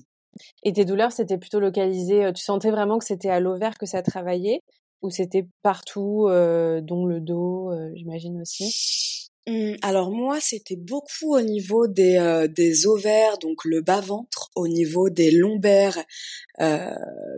[0.63, 4.03] Et tes douleurs, c'était plutôt localisé, tu sentais vraiment que c'était à l'ovaire que ça
[4.03, 4.61] travaillait?
[5.03, 9.31] Ou c'était partout, euh, dont le dos, euh, j'imagine aussi?
[9.49, 14.69] Mmh, alors moi, c'était beaucoup au niveau des, euh, des ovaires, donc le bas-ventre, au
[14.69, 15.99] niveau des lombaires,
[16.61, 16.91] euh,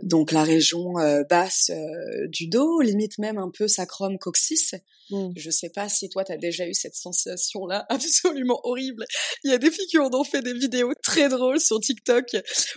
[0.03, 4.75] donc la région euh, basse euh, du dos, limite même un peu sacrum coccyx.
[5.09, 5.31] Mmh.
[5.35, 9.05] Je sais pas si toi, tu as déjà eu cette sensation-là absolument horrible.
[9.43, 12.25] Il y a des filles qui en ont fait des vidéos très drôles sur TikTok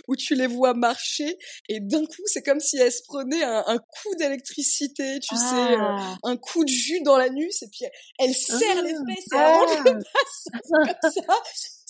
[0.07, 1.37] où tu les vois marcher
[1.69, 5.73] et d'un coup, c'est comme si elles se prenaient un, un coup d'électricité, tu sais,
[5.73, 6.17] euh, Ah.
[6.23, 7.85] un coup de jus dans l'anus et puis
[8.19, 9.59] elles serrent les fesses et Ah.
[9.59, 11.41] avant que comme ça.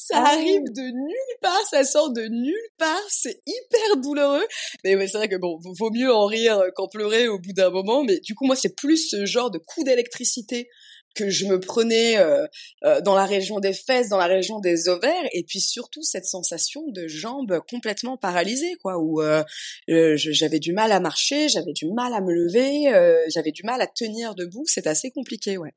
[0.08, 0.34] Ça Ah.
[0.34, 4.46] arrive de nulle part, ça sort de nulle part, c'est hyper douloureux.
[4.84, 7.70] Mais ouais, c'est vrai que bon, vaut mieux en rire qu'en pleurer au bout d'un
[7.70, 8.04] moment.
[8.04, 10.70] Mais du coup, moi, c'est plus ce genre de coup d'électricité
[11.16, 12.46] que je me prenais euh,
[12.86, 16.26] euh, dans la région des fesses, dans la région des ovaires, et puis surtout cette
[16.26, 19.44] sensation de jambes complètement paralysées, quoi, où euh,
[19.90, 23.64] euh, j'avais du mal à marcher, j'avais du mal à me lever, euh, j'avais du
[23.64, 24.64] mal à tenir debout.
[24.68, 25.72] C'est assez compliqué, ouais.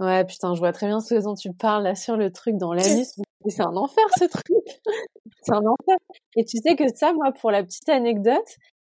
[0.00, 2.72] Ouais, putain, je vois très bien ce dont tu parles là sur le truc dans
[2.74, 3.14] l'anus.
[3.48, 4.44] C'est un enfer ce truc.
[5.42, 5.96] C'est un enfer.
[6.36, 8.44] Et tu sais que ça, moi, pour la petite anecdote,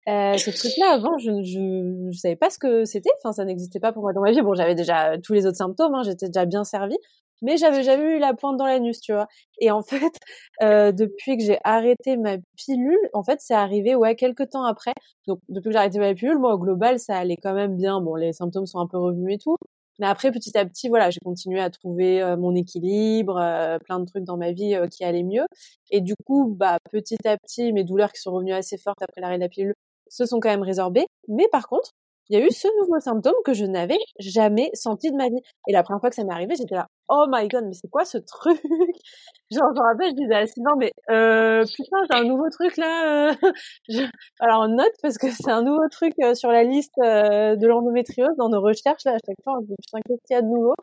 [0.10, 3.10] euh, ce truc-là, avant, je, je, je savais pas ce que c'était.
[3.20, 4.42] Enfin, ça n'existait pas pour moi dans ma vie.
[4.42, 6.98] Bon, j'avais déjà tous les autres symptômes, hein, j'étais déjà bien servie.
[7.42, 9.28] Mais j'avais jamais eu la pointe dans l'anus, tu vois.
[9.60, 10.12] Et en fait,
[10.64, 14.94] euh, depuis que j'ai arrêté ma pilule, en fait, c'est arrivé, ouais, quelques temps après.
[15.28, 18.02] Donc, depuis que j'ai arrêté ma pilule, moi, au global, ça allait quand même bien.
[18.02, 19.56] Bon, les symptômes sont un peu revenus et tout.
[20.00, 24.00] Mais après, petit à petit, voilà, j'ai continué à trouver euh, mon équilibre, euh, plein
[24.00, 25.46] de trucs dans ma vie euh, qui allaient mieux.
[25.92, 29.22] Et du coup, bah, petit à petit, mes douleurs qui sont revenues assez fortes après
[29.22, 29.74] l'arrêt de la pilule
[30.10, 31.06] se sont quand même résorbées.
[31.28, 31.92] Mais par contre,
[32.30, 35.42] il y a eu ce nouveau symptôme que je n'avais jamais senti de ma vie.
[35.68, 37.90] Et la première fois que ça m'est arrivé, j'étais là, oh my god, mais c'est
[37.90, 38.62] quoi ce truc?
[39.52, 42.78] Genre, je me rappelle, je disais à Sylvain, mais euh, putain, j'ai un nouveau truc
[42.78, 43.30] là.
[43.32, 43.34] euh.
[43.90, 44.04] Je-
[44.40, 48.36] Alors, note, parce que c'est un nouveau truc euh, sur la liste euh, de l'endométriose
[48.38, 49.04] dans nos recherches.
[49.06, 50.76] Là, à chaque fois, on dit, putain, qu'est-ce qu'il y a de nouveau?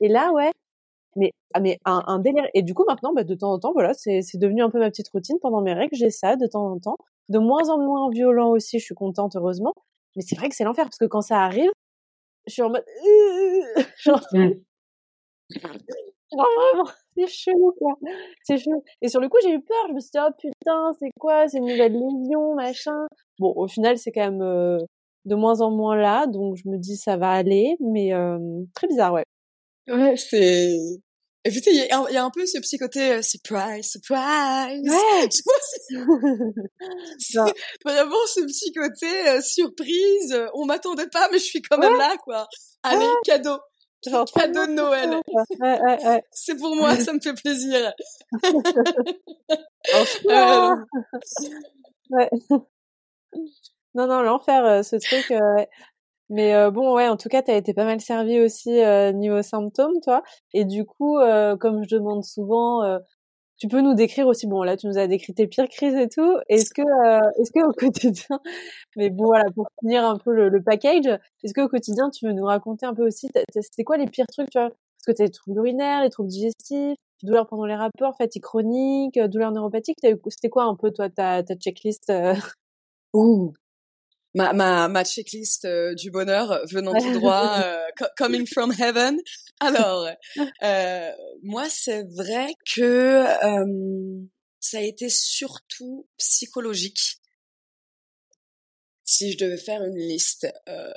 [0.00, 0.52] Et là, ouais,
[1.16, 2.46] mais, ah, mais un, un délire.
[2.54, 4.90] Et du coup, maintenant, bah, de temps en temps, voilà, c'est devenu un peu ma
[4.90, 5.38] petite routine.
[5.42, 6.96] Pendant mes règles, j'ai ça de temps en temps.
[7.28, 9.74] De moins en moins violent aussi, je suis contente, heureusement.
[10.16, 11.70] Mais c'est vrai que c'est l'enfer, parce que quand ça arrive,
[12.46, 12.84] je suis en mode...
[14.04, 14.22] Genre,
[16.30, 17.94] genre vraiment, c'est chelou, quoi.
[18.42, 18.82] C'est chelou.
[19.02, 19.86] Et sur le coup, j'ai eu peur.
[19.88, 23.06] Je me suis dit, oh putain, c'est quoi C'est une nouvelle lésion, machin?
[23.38, 24.78] Bon, au final, c'est quand même euh,
[25.24, 26.26] de moins en moins là.
[26.26, 27.76] Donc, je me dis, ça va aller.
[27.80, 28.38] Mais euh,
[28.74, 29.24] très bizarre, ouais.
[29.88, 30.76] Ouais, c'est.
[31.48, 33.90] Et il y, a un- il y a un peu ce petit côté euh, surprise,
[33.90, 34.90] surprise.
[34.90, 35.28] Ouais.
[35.30, 35.94] Tu vois, c'est
[37.84, 40.32] vraiment ce petit côté euh, surprise.
[40.32, 42.46] euh, On m'attendait pas, mais je suis quand même là, quoi.
[42.82, 43.58] Allez, cadeau.
[44.08, 45.10] Genre, Cadeau de Noël.
[45.60, 46.22] Ouais, ouais, ouais.
[46.30, 47.92] C'est pour moi, ça me fait plaisir.
[50.30, 50.74] Ah.
[52.10, 52.30] Ouais.
[53.94, 55.30] Non, non, l'enfer, euh, ce truc.
[56.30, 59.42] Mais euh, bon, ouais, en tout cas, t'as été pas mal servi aussi euh, niveau
[59.42, 60.22] symptômes, toi.
[60.52, 62.98] Et du coup, euh, comme je demande souvent, euh,
[63.58, 64.46] tu peux nous décrire aussi.
[64.46, 66.36] Bon, là, tu nous as décrit tes pires crises et tout.
[66.48, 68.40] Est-ce que, euh, est-ce que au quotidien,
[68.96, 71.06] mais bon, voilà, pour finir un peu le, le package,
[71.44, 73.28] est-ce que au quotidien, tu veux nous raconter un peu aussi,
[73.60, 74.70] c'était quoi les pires trucs, tu vois?
[74.70, 79.16] Parce que t'as les troubles urinaires, les troubles digestifs, douleurs pendant les rapports, fatigue chronique,
[79.18, 79.98] euh, douleurs neuropathiques.
[80.02, 82.12] C'était quoi un peu toi ta, ta checklist
[83.12, 83.52] Ouh.
[84.38, 89.18] Ma, ma, ma checklist euh, du bonheur venant tout droit, euh, co- coming from heaven.
[89.58, 90.08] Alors,
[90.62, 91.10] euh,
[91.42, 94.22] moi, c'est vrai que euh,
[94.60, 97.16] ça a été surtout psychologique.
[99.10, 100.92] Si je devais faire une liste euh,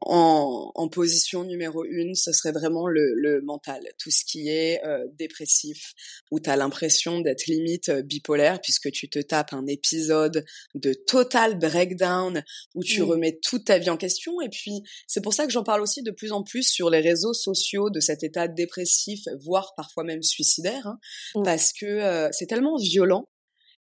[0.00, 4.82] en, en position numéro une, ce serait vraiment le, le mental, tout ce qui est
[4.86, 5.92] euh, dépressif,
[6.30, 10.94] où tu as l'impression d'être limite euh, bipolaire, puisque tu te tapes un épisode de
[10.94, 12.42] total breakdown,
[12.74, 14.40] où tu remets toute ta vie en question.
[14.40, 17.00] Et puis, c'est pour ça que j'en parle aussi de plus en plus sur les
[17.00, 20.98] réseaux sociaux de cet état dépressif, voire parfois même suicidaire, hein,
[21.44, 23.28] parce que euh, c'est tellement violent.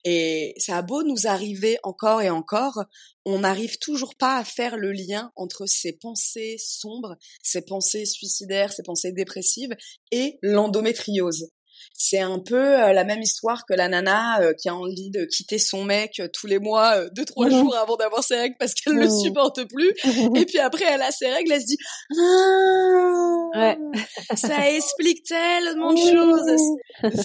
[0.10, 2.86] Et ça a beau nous arriver encore et encore,
[3.26, 8.72] on n'arrive toujours pas à faire le lien entre ces pensées sombres, ces pensées suicidaires,
[8.72, 9.76] ces pensées dépressives
[10.14, 11.50] et l'endométriose.
[11.94, 15.26] C'est un peu euh, la même histoire que la nana euh, qui a envie de
[15.26, 18.74] quitter son mec euh, tous les mois, deux trois jours avant d'avoir ses règles parce
[18.74, 19.20] qu'elle ne le Mhm.
[19.22, 19.92] supporte plus.
[20.36, 21.78] Et puis après, elle a ses règles, elle se dit
[22.20, 23.78] ah, Ouais.
[24.36, 26.62] ça explique tellement de choses.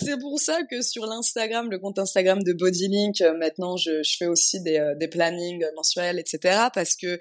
[0.00, 4.26] C'est pour ça que sur l'Instagram, le compte Instagram de Bodylink, maintenant je, je fais
[4.26, 6.68] aussi des, des plannings mensuels, etc.
[6.74, 7.18] Parce que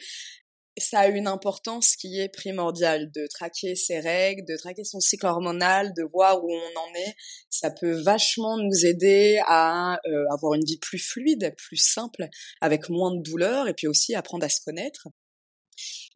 [0.77, 5.25] ça a une importance qui est primordiale de traquer ses règles, de traquer son cycle
[5.25, 7.15] hormonal, de voir où on en est.
[7.49, 12.27] Ça peut vachement nous aider à euh, avoir une vie plus fluide, plus simple,
[12.62, 15.07] avec moins de douleur, et puis aussi apprendre à se connaître.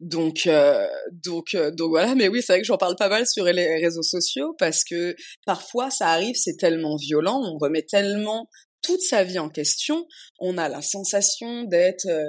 [0.00, 2.14] Donc, euh, donc, euh, donc voilà.
[2.14, 5.16] Mais oui, c'est vrai que j'en parle pas mal sur les réseaux sociaux parce que
[5.46, 8.48] parfois ça arrive, c'est tellement violent, on remet tellement
[8.82, 10.06] toute sa vie en question,
[10.38, 12.24] on a la sensation d'être euh,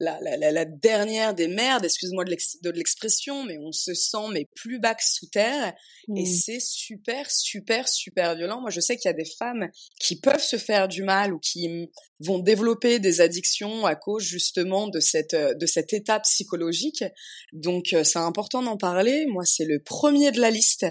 [0.00, 4.78] la, la, la, dernière des merdes, excuse-moi de l'expression, mais on se sent mais plus
[4.78, 5.74] bas que sous terre,
[6.16, 6.26] et mmh.
[6.26, 8.60] c'est super, super, super violent.
[8.60, 9.68] Moi, je sais qu'il y a des femmes
[10.00, 11.90] qui peuvent se faire du mal ou qui
[12.20, 17.04] vont développer des addictions à cause justement de cette de cette étape psychologique.
[17.52, 19.26] Donc, euh, c'est important d'en parler.
[19.26, 20.86] Moi, c'est le premier de la liste.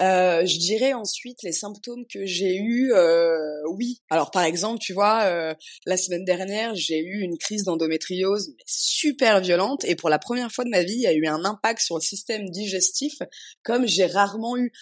[0.00, 2.92] Euh, je dirais ensuite les symptômes que j'ai eus.
[2.92, 5.54] Euh, oui, alors par exemple, tu vois, euh,
[5.86, 10.64] la semaine dernière, j'ai eu une crise d'endométriose super violente et pour la première fois
[10.64, 13.14] de ma vie, il y a eu un impact sur le système digestif
[13.62, 14.72] comme j'ai rarement eu.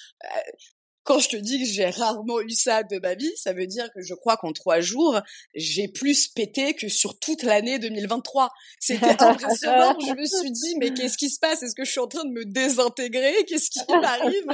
[1.05, 3.89] Quand je te dis que j'ai rarement eu ça de ma vie, ça veut dire
[3.93, 5.21] que je crois qu'en trois jours,
[5.55, 8.51] j'ai plus pété que sur toute l'année 2023.
[8.79, 9.97] C'était impressionnant.
[10.07, 11.63] je me suis dit, mais qu'est-ce qui se passe?
[11.63, 13.45] Est-ce que je suis en train de me désintégrer?
[13.47, 14.47] Qu'est-ce qui m'arrive?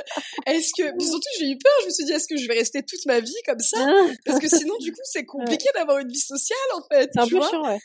[0.46, 1.72] Est-ce que surtout j'ai eu peur.
[1.82, 3.78] Je me suis dit, est-ce que je vais rester toute ma vie comme ça?
[4.24, 7.10] Parce que sinon, du coup, c'est compliqué d'avoir une vie sociale en fait.
[7.12, 7.78] C'est un peu chiant, ouais.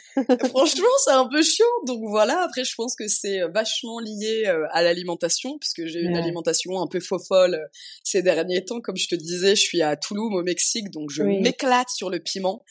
[0.49, 1.65] Franchement, c'est un peu chiant.
[1.85, 2.43] Donc voilà.
[2.43, 6.81] Après, je pense que c'est euh, vachement lié euh, à l'alimentation, puisque j'ai une alimentation
[6.81, 7.67] un peu faux folle euh,
[8.03, 11.23] ces derniers temps, comme je te disais, je suis à Toulouse au Mexique, donc je
[11.23, 12.63] m'éclate sur le piment.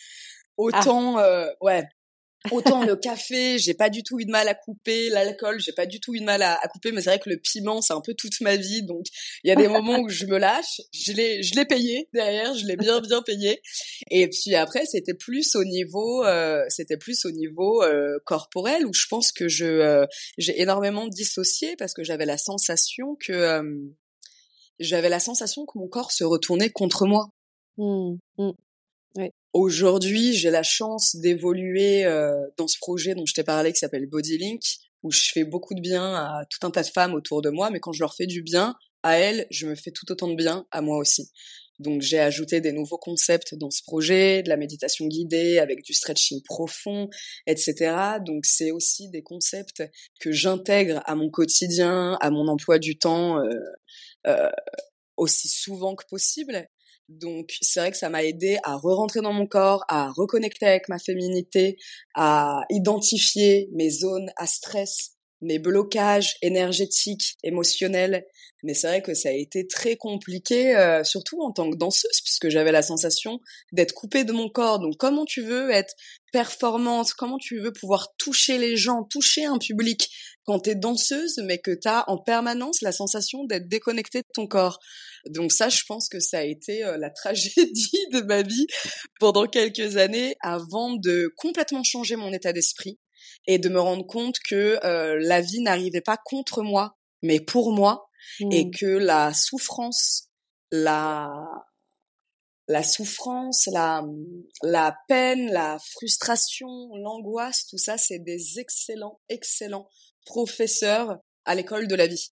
[0.56, 1.84] Autant, euh, ouais,
[2.50, 5.86] Autant le café, j'ai pas du tout eu de mal à couper, l'alcool, j'ai pas
[5.86, 8.00] du tout eu de mal à, couper, mais c'est vrai que le piment, c'est un
[8.00, 9.06] peu toute ma vie, donc
[9.44, 12.52] il y a des moments où je me lâche, je l'ai, je l'ai payé derrière,
[12.54, 13.62] je l'ai bien bien payé,
[14.10, 18.92] et puis après c'était plus au niveau, euh, c'était plus au niveau euh, corporel où
[18.92, 20.04] je pense que je,
[20.36, 23.92] j'ai énormément dissocié parce que j'avais la sensation que
[24.78, 27.30] j'avais la sensation que mon corps se retournait contre moi.
[27.78, 28.50] Mmh, mmh.
[29.52, 34.06] Aujourd'hui, j'ai la chance d'évoluer euh, dans ce projet dont je t'ai parlé qui s'appelle
[34.06, 34.62] Bodylink,
[35.02, 37.70] où je fais beaucoup de bien à tout un tas de femmes autour de moi,
[37.70, 40.36] mais quand je leur fais du bien à elles, je me fais tout autant de
[40.36, 41.30] bien à moi aussi.
[41.78, 45.92] Donc j'ai ajouté des nouveaux concepts dans ce projet, de la méditation guidée avec du
[45.92, 47.08] stretching profond,
[47.46, 47.96] etc.
[48.24, 49.82] Donc c'est aussi des concepts
[50.20, 53.58] que j'intègre à mon quotidien, à mon emploi du temps euh,
[55.16, 56.68] aussi souvent que possible.
[57.08, 60.88] Donc c'est vrai que ça m'a aidé à re-rentrer dans mon corps, à reconnecter avec
[60.88, 61.76] ma féminité,
[62.14, 68.24] à identifier mes zones à stress, mes blocages énergétiques, émotionnels.
[68.62, 72.20] Mais c'est vrai que ça a été très compliqué, euh, surtout en tant que danseuse,
[72.22, 73.40] puisque j'avais la sensation
[73.72, 74.78] d'être coupée de mon corps.
[74.78, 75.94] Donc comment tu veux être
[76.32, 80.08] performante, comment tu veux pouvoir toucher les gens, toucher un public
[80.44, 84.80] quand t'es danseuse, mais que t'as en permanence la sensation d'être déconnectée de ton corps.
[85.30, 88.66] Donc ça, je pense que ça a été euh, la tragédie de ma vie
[89.20, 92.98] pendant quelques années avant de complètement changer mon état d'esprit
[93.46, 97.72] et de me rendre compte que euh, la vie n'arrivait pas contre moi, mais pour
[97.72, 98.08] moi,
[98.52, 98.70] et mmh.
[98.78, 100.28] que la souffrance,
[100.70, 101.28] la
[102.68, 109.88] la souffrance, la peine, la frustration, l'angoisse, tout ça, c'est des excellents, excellents
[110.24, 112.32] professeurs à l'école de la vie.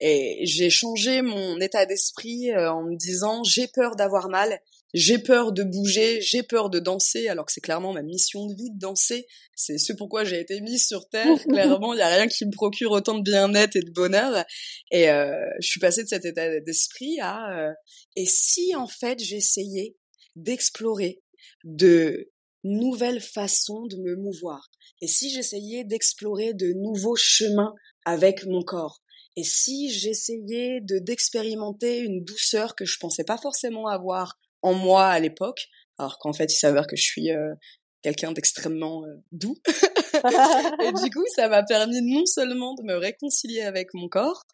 [0.00, 4.60] Et j'ai changé mon état d'esprit euh, en me disant j'ai peur d'avoir mal,
[4.94, 8.54] j'ai peur de bouger, j'ai peur de danser, alors que c'est clairement ma mission de
[8.54, 9.26] vie de danser.
[9.54, 11.36] C'est ce pourquoi j'ai été mise sur Terre.
[11.48, 14.44] clairement, il y a rien qui me procure autant de bien-être et de bonheur.
[14.90, 17.72] Et euh, je suis passée de cet état d'esprit à euh,
[18.16, 19.96] et si en fait j'essayais
[20.36, 21.22] d'explorer
[21.64, 22.30] de
[22.64, 24.70] nouvelles façons de me mouvoir?
[25.02, 27.74] Et si j'essayais d'explorer de nouveaux chemins
[28.04, 29.02] avec mon corps?
[29.36, 35.06] Et si j'essayais de d'expérimenter une douceur que je pensais pas forcément avoir en moi
[35.06, 37.54] à l'époque, alors qu'en fait il s'avère que je suis euh,
[38.02, 39.56] quelqu'un d'extrêmement euh, doux.
[39.66, 44.44] et du coup, ça m'a permis non seulement de me réconcilier avec mon corps,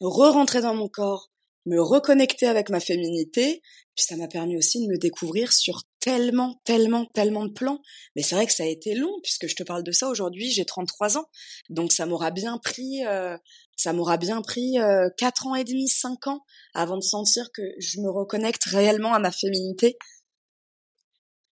[0.00, 1.30] re-rentrer dans mon corps,
[1.66, 3.60] me reconnecter avec ma féminité,
[3.94, 7.80] puis ça m'a permis aussi de me découvrir sur tellement, tellement, tellement de plans.
[8.14, 10.50] Mais c'est vrai que ça a été long, puisque je te parle de ça aujourd'hui,
[10.50, 11.24] j'ai 33 ans.
[11.70, 13.38] Donc ça m'aura bien pris, euh,
[13.74, 16.40] ça m'aura bien pris euh, 4 ans et demi, 5 ans,
[16.74, 19.96] avant de sentir que je me reconnecte réellement à ma féminité.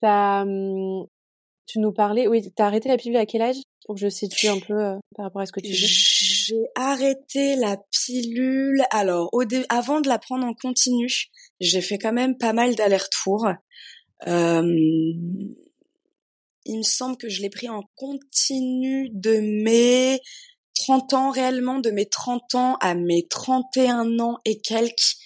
[0.02, 1.06] Hum,
[1.66, 3.56] tu nous parlais, oui, t'as arrêté la pilule à quel âge?
[3.86, 5.76] Pour que je situe un peu euh, par rapport à ce que tu dis.
[5.76, 11.08] J'ai arrêté la pilule, alors au avant de la prendre en continu,
[11.58, 13.46] j'ai fait quand même pas mal d'allers-retours.
[14.26, 14.62] Euh,
[16.64, 20.20] il me semble que je l'ai pris en continu de mes
[20.74, 25.16] 30 ans réellement, de mes 30 ans à mes 31 ans et quelques,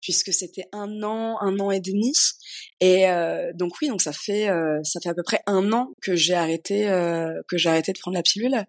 [0.00, 2.12] puisque c'était un an, un an et demi.
[2.80, 5.92] Et euh, donc oui, donc ça fait euh, ça fait à peu près un an
[6.00, 6.84] que j'ai arrêté
[7.48, 8.64] que j'ai arrêté de prendre la pilule.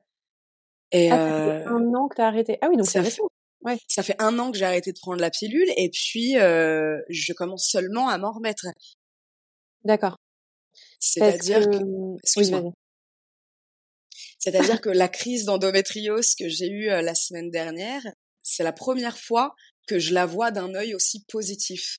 [0.91, 2.57] Et ah, ça fait un an que t'as arrêté.
[2.61, 3.27] Ah oui, donc c'est récent.
[3.63, 3.77] Ouais.
[3.87, 7.33] Ça fait un an que j'ai arrêté de prendre la pilule et puis euh, je
[7.33, 8.67] commence seulement à m'en remettre.
[9.83, 10.17] D'accord.
[10.99, 12.69] C'est-à-dire que, que...
[14.39, 18.03] C'est-à-dire que la crise d'endométriose que j'ai eue la semaine dernière,
[18.41, 19.55] c'est la première fois
[19.87, 21.97] que je la vois d'un œil aussi positif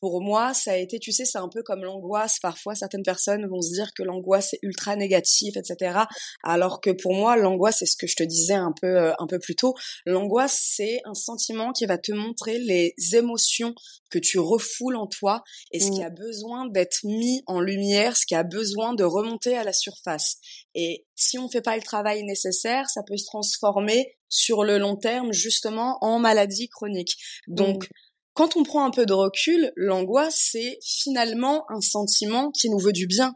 [0.00, 2.38] pour moi, ça a été, tu sais, c'est un peu comme l'angoisse.
[2.40, 6.00] Parfois, certaines personnes vont se dire que l'angoisse est ultra négative, etc.
[6.42, 9.26] Alors que pour moi, l'angoisse, c'est ce que je te disais un peu, euh, un
[9.26, 9.74] peu plus tôt.
[10.04, 13.74] L'angoisse, c'est un sentiment qui va te montrer les émotions
[14.10, 15.42] que tu refoules en toi
[15.72, 16.04] et ce qui mmh.
[16.04, 20.36] a besoin d'être mis en lumière, ce qui a besoin de remonter à la surface.
[20.74, 24.96] Et si on fait pas le travail nécessaire, ça peut se transformer sur le long
[24.96, 27.16] terme justement en maladie chronique.
[27.48, 27.88] Donc mmh
[28.36, 32.92] quand on prend un peu de recul, l'angoisse, c'est finalement un sentiment qui nous veut
[32.92, 33.34] du bien.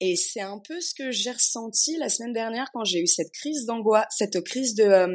[0.00, 3.30] Et c'est un peu ce que j'ai ressenti la semaine dernière quand j'ai eu cette
[3.30, 5.06] crise d'angoisse, cette crise euh,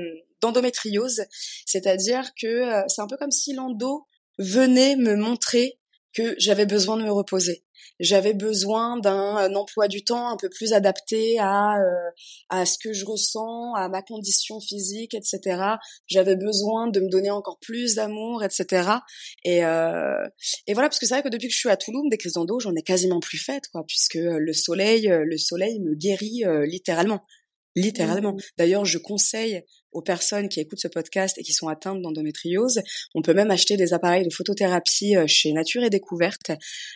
[0.41, 1.23] d'endométriose.
[1.65, 4.07] C'est-à-dire que euh, c'est un peu comme si l'endo
[4.37, 5.77] venait me montrer
[6.13, 7.65] que j'avais besoin de me reposer
[7.99, 12.09] j'avais besoin d'un emploi du temps un peu plus adapté à euh,
[12.49, 15.61] à ce que je ressens, à ma condition physique, etc.
[16.07, 18.89] J'avais besoin de me donner encore plus d'amour, etc.
[19.43, 20.27] Et euh,
[20.67, 22.33] et voilà parce que c'est vrai que depuis que je suis à Toulouse, des crises
[22.33, 26.65] d'endo, j'en ai quasiment plus faites, quoi, puisque le soleil, le soleil me guérit euh,
[26.65, 27.21] littéralement
[27.77, 28.33] littéralement.
[28.33, 28.41] Mmh.
[28.57, 29.63] D'ailleurs, je conseille
[29.97, 32.81] aux personnes qui écoutent ce podcast et qui sont atteintes d'endométriose,
[33.15, 36.51] on peut même acheter des appareils de photothérapie euh, chez Nature et Découverte.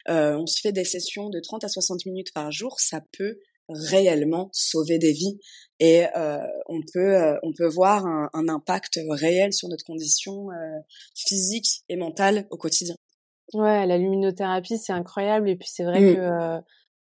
[0.07, 3.39] Euh, on se fait des sessions de 30 à 60 minutes par jour, ça peut
[3.69, 5.39] réellement sauver des vies
[5.79, 10.47] et euh, on peut on peut voir un, impact réel sur notre condition
[11.15, 12.95] physique et mentale au quotidien.
[13.53, 16.15] Ouais, la luminothérapie c'est incroyable et puis c'est vrai mmh.
[16.15, 16.61] que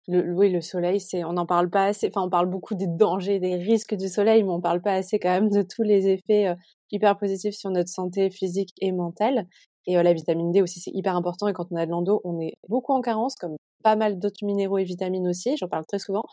[0.09, 2.09] le, oui, le soleil, c'est, on n'en parle pas assez.
[2.09, 5.19] Enfin, on parle beaucoup des dangers, des risques du soleil, mais on parle pas assez
[5.19, 6.55] quand même de tous les effets euh,
[6.93, 9.47] hyper positifs sur notre santé physique et mentale.
[9.87, 11.49] Et euh, la vitamine D aussi, c'est hyper important.
[11.49, 14.45] Et quand on a de l'endo, on est beaucoup en carence, comme pas mal d'autres
[14.45, 15.57] minéraux et vitamines aussi.
[15.57, 16.25] J'en parle très souvent.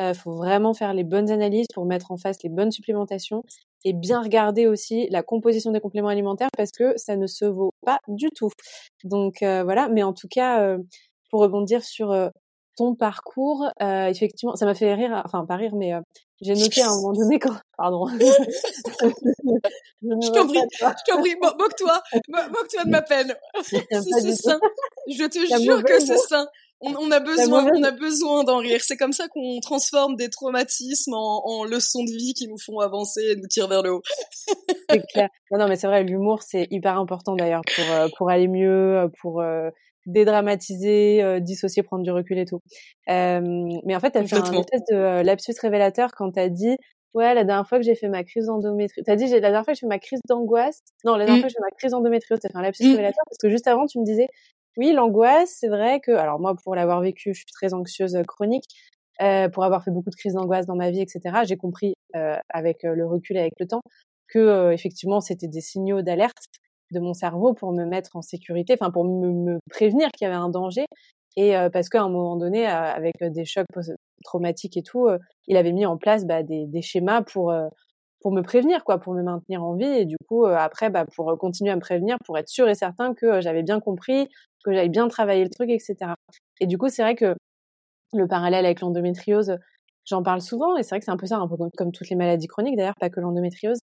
[0.00, 3.44] Il euh, faut vraiment faire les bonnes analyses pour mettre en face les bonnes supplémentations
[3.84, 7.70] et bien regarder aussi la composition des compléments alimentaires parce que ça ne se vaut
[7.84, 8.50] pas du tout.
[9.04, 9.88] Donc voilà.
[9.88, 10.76] Mais en tout cas,
[11.30, 12.12] pour rebondir sur
[12.80, 16.00] ton parcours, euh, effectivement, ça m'a fait rire, enfin pas rire, mais euh,
[16.40, 18.06] j'ai noté à un moment donné quand, pardon.
[18.08, 18.14] je
[20.32, 23.36] t'en prie, je t'en prie, moque-toi, moque-toi de ma peine.
[23.62, 24.58] c'est sain.
[25.10, 26.46] Je te jure que c'est sain.
[26.80, 28.80] On, a besoin, on a besoin d'en rire.
[28.82, 32.78] C'est comme ça qu'on transforme des traumatismes en, en, leçons de vie qui nous font
[32.78, 34.00] avancer et nous tirent vers le haut.
[34.88, 35.28] c'est clair.
[35.50, 39.10] Non, non, mais c'est vrai, l'humour c'est hyper important d'ailleurs pour euh, pour aller mieux,
[39.20, 39.42] pour
[40.10, 42.60] dédramatiser, euh, dissocier, prendre du recul et tout.
[43.08, 43.40] Euh,
[43.84, 46.48] mais en fait, tu as fait un espèce de euh, lapsus révélateur quand tu as
[46.48, 46.76] dit
[47.12, 49.72] Ouais, la dernière fois que j'ai fait ma crise d'endométriose, t'as dit la dernière fois
[49.72, 50.80] que j'ai fait ma crise d'angoisse.
[51.04, 51.40] Non, la dernière mmh.
[51.40, 52.90] fois que j'ai fait ma crise d'endométriose, t'as fait un lapsus mmh.
[52.90, 54.28] révélateur parce que juste avant tu me disais
[54.76, 58.64] oui, l'angoisse, c'est vrai que, alors moi, pour l'avoir vécu, je suis très anxieuse chronique,
[59.20, 61.40] euh, pour avoir fait beaucoup de crises d'angoisse dans ma vie, etc.
[61.44, 63.82] J'ai compris euh, avec le recul et avec le temps
[64.28, 66.44] que effectivement c'était des signaux d'alerte
[66.90, 70.36] de mon cerveau pour me mettre en sécurité, enfin pour me, prévenir qu'il y avait
[70.36, 70.86] un danger.
[71.36, 73.66] Et euh, parce qu'à un moment donné, euh, avec des chocs
[74.24, 77.52] traumatiques et tout, euh, il avait mis en place bah, des, des, schémas pour
[78.20, 79.86] pour me prévenir, quoi, pour me maintenir en vie.
[79.86, 83.14] Et du coup, après, bah, pour continuer à me prévenir, pour être sûr et certain
[83.14, 84.28] que j'avais bien compris,
[84.64, 86.12] que j'avais bien travaillé le truc, etc.
[86.60, 87.34] Et du coup, c'est vrai que
[88.12, 89.56] le parallèle avec l'endométriose,
[90.04, 92.10] j'en parle souvent, et c'est vrai que c'est un peu ça, un peu comme toutes
[92.10, 93.78] les maladies chroniques d'ailleurs, pas que l'endométriose,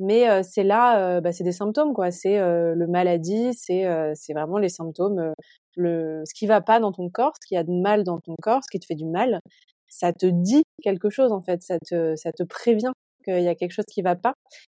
[0.00, 2.10] mais c'est là, bah, c'est des symptômes quoi.
[2.10, 3.84] C'est le maladie, c'est
[4.14, 5.32] c'est vraiment les symptômes,
[5.76, 8.34] le ce qui va pas dans ton corps, ce qui a de mal dans ton
[8.42, 9.40] corps, ce qui te fait du mal,
[9.88, 12.92] ça te dit quelque chose en fait, ça te ça te prévient
[13.24, 14.34] qu'il y a quelque chose qui va pas.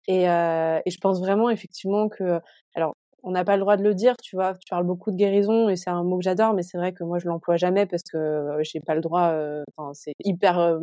[0.09, 2.41] Et, et je pense vraiment effectivement que
[2.75, 2.95] alors
[3.25, 4.55] on n'a pas le droit de le dire, tu vois.
[4.55, 7.05] Tu parles beaucoup de guérison et c'est un mot que j'adore, mais c'est vrai que
[7.05, 9.33] moi je l'emploie jamais parce que j'ai pas le droit.
[9.77, 10.79] Enfin, c'est hyper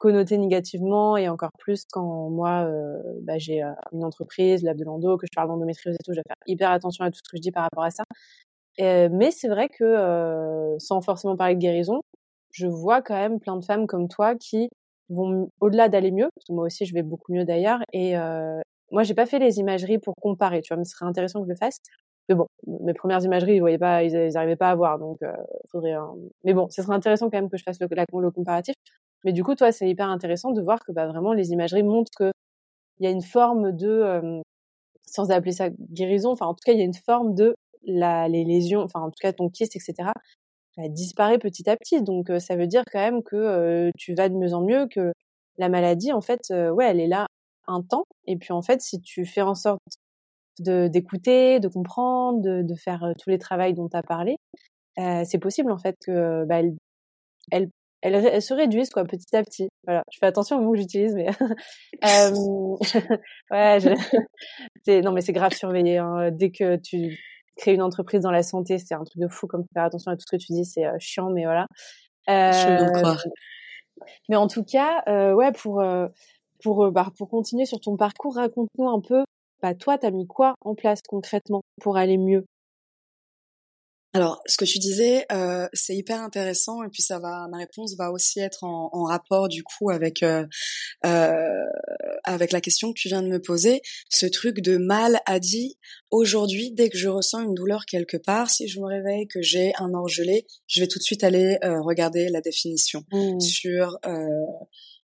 [0.00, 4.84] connoté négativement et encore plus quand moi euh, bah, j'ai euh, une entreprise, Lab de
[4.84, 7.30] Lando, que je parle d'endométriose et tout, je vais faire hyper attention à tout ce
[7.30, 8.02] que je dis par rapport à ça.
[8.78, 12.00] mais c'est vrai que euh, sans forcément parler de guérison,
[12.50, 14.70] je vois quand même plein de femmes comme toi qui
[15.10, 17.80] vont au-delà d'aller mieux, parce que moi aussi je vais beaucoup mieux d'ailleurs.
[17.92, 18.14] Et
[18.90, 21.46] moi j'ai pas fait les imageries pour comparer, tu vois, mais ce serait intéressant que
[21.46, 21.78] je le fasse.
[22.28, 25.18] Mais bon, mes premières imageries, ils voyaient pas, ils, n'arrivaient pas à voir, donc
[25.70, 25.94] faudrait.
[26.44, 28.74] Mais bon, ce serait intéressant quand même que je fasse le comparatif.
[29.24, 32.12] Mais du coup, toi, c'est hyper intéressant de voir que bah, vraiment les imageries montrent
[32.16, 32.30] que
[32.98, 34.42] il y a une forme de,
[35.06, 37.54] sans appeler ça guérison, enfin en tout cas, il y a une forme de
[37.84, 40.10] la, les lésions, enfin en tout cas ton kyste, etc.
[40.76, 42.02] Elle disparaît petit à petit.
[42.02, 45.12] Donc ça veut dire quand même que tu vas de mieux en mieux, que
[45.58, 47.26] la maladie, en fait, ouais, elle est là
[47.66, 48.04] un temps.
[48.26, 49.80] Et puis en fait, si tu fais en sorte
[50.60, 54.36] de d'écouter, de comprendre, de, de faire euh, tous les travaux dont tu as parlé,
[54.98, 56.76] euh, c'est possible en fait que bah, elle,
[57.50, 57.70] elle,
[58.02, 59.68] elle, se réduise quoi petit à petit.
[59.84, 61.28] Voilà, je fais attention aux mots que j'utilise, mais
[62.04, 62.76] euh,
[63.50, 63.90] ouais, je...
[65.02, 65.98] non mais c'est grave surveillé.
[65.98, 66.30] Hein.
[66.32, 67.18] Dès que tu
[67.56, 69.46] crées une entreprise dans la santé, c'est un truc de fou.
[69.46, 71.66] Comme faire attention à tout ce que tu dis, c'est euh, chiant, mais voilà.
[72.28, 73.24] Euh, je croire.
[74.28, 75.82] Mais en tout cas, euh, ouais, pour
[76.62, 79.24] pour bah, pour continuer sur ton parcours, raconte-nous un peu.
[79.62, 82.46] Bah toi, t'as mis quoi en place concrètement pour aller mieux?
[84.12, 87.94] Alors, ce que tu disais, euh, c'est hyper intéressant et puis ça va, ma réponse
[87.96, 90.44] va aussi être en, en rapport du coup avec euh,
[91.06, 91.64] euh,
[92.24, 93.82] avec la question que tu viens de me poser.
[94.08, 95.76] Ce truc de mal a dit
[96.10, 99.72] aujourd'hui, dès que je ressens une douleur quelque part, si je me réveille que j'ai
[99.78, 103.38] un orgelé, je vais tout de suite aller euh, regarder la définition mmh.
[103.38, 104.26] sur euh,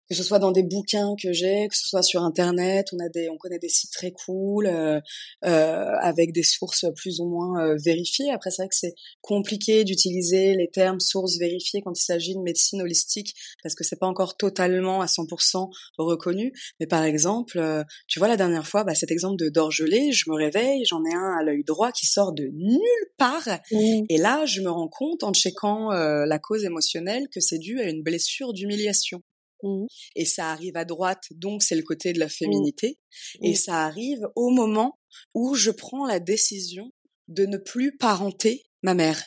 [0.08, 3.08] que ce soit dans des bouquins que j'ai, que ce soit sur internet, on a
[3.08, 5.00] des, on connaît des sites très cool euh,
[5.44, 8.30] euh, avec des sources plus ou moins euh, vérifiées.
[8.30, 12.40] Après, c'est vrai que c'est compliqué d'utiliser les termes sources vérifiées quand il s'agit de
[12.40, 16.52] médecine holistique parce que c'est pas encore totalement à 100% reconnu.
[16.80, 20.30] Mais par exemple, euh, tu vois la dernière fois, bah, cet exemple de d'orgelé, je
[20.30, 22.80] me réveille, j'en ai un à l'œil droit qui sort de nulle
[23.18, 27.58] part, et là, je me rends compte en checkant euh, la cause émotionnelle que c'est
[27.58, 29.22] dû à une blessure d'humiliation.
[29.62, 29.86] Mmh.
[30.16, 32.30] Et ça arrive à droite, donc c'est le côté de la mmh.
[32.30, 32.98] féminité.
[33.42, 33.56] Et mmh.
[33.56, 34.98] ça arrive au moment
[35.34, 36.90] où je prends la décision
[37.28, 39.24] de ne plus parenter ma mère,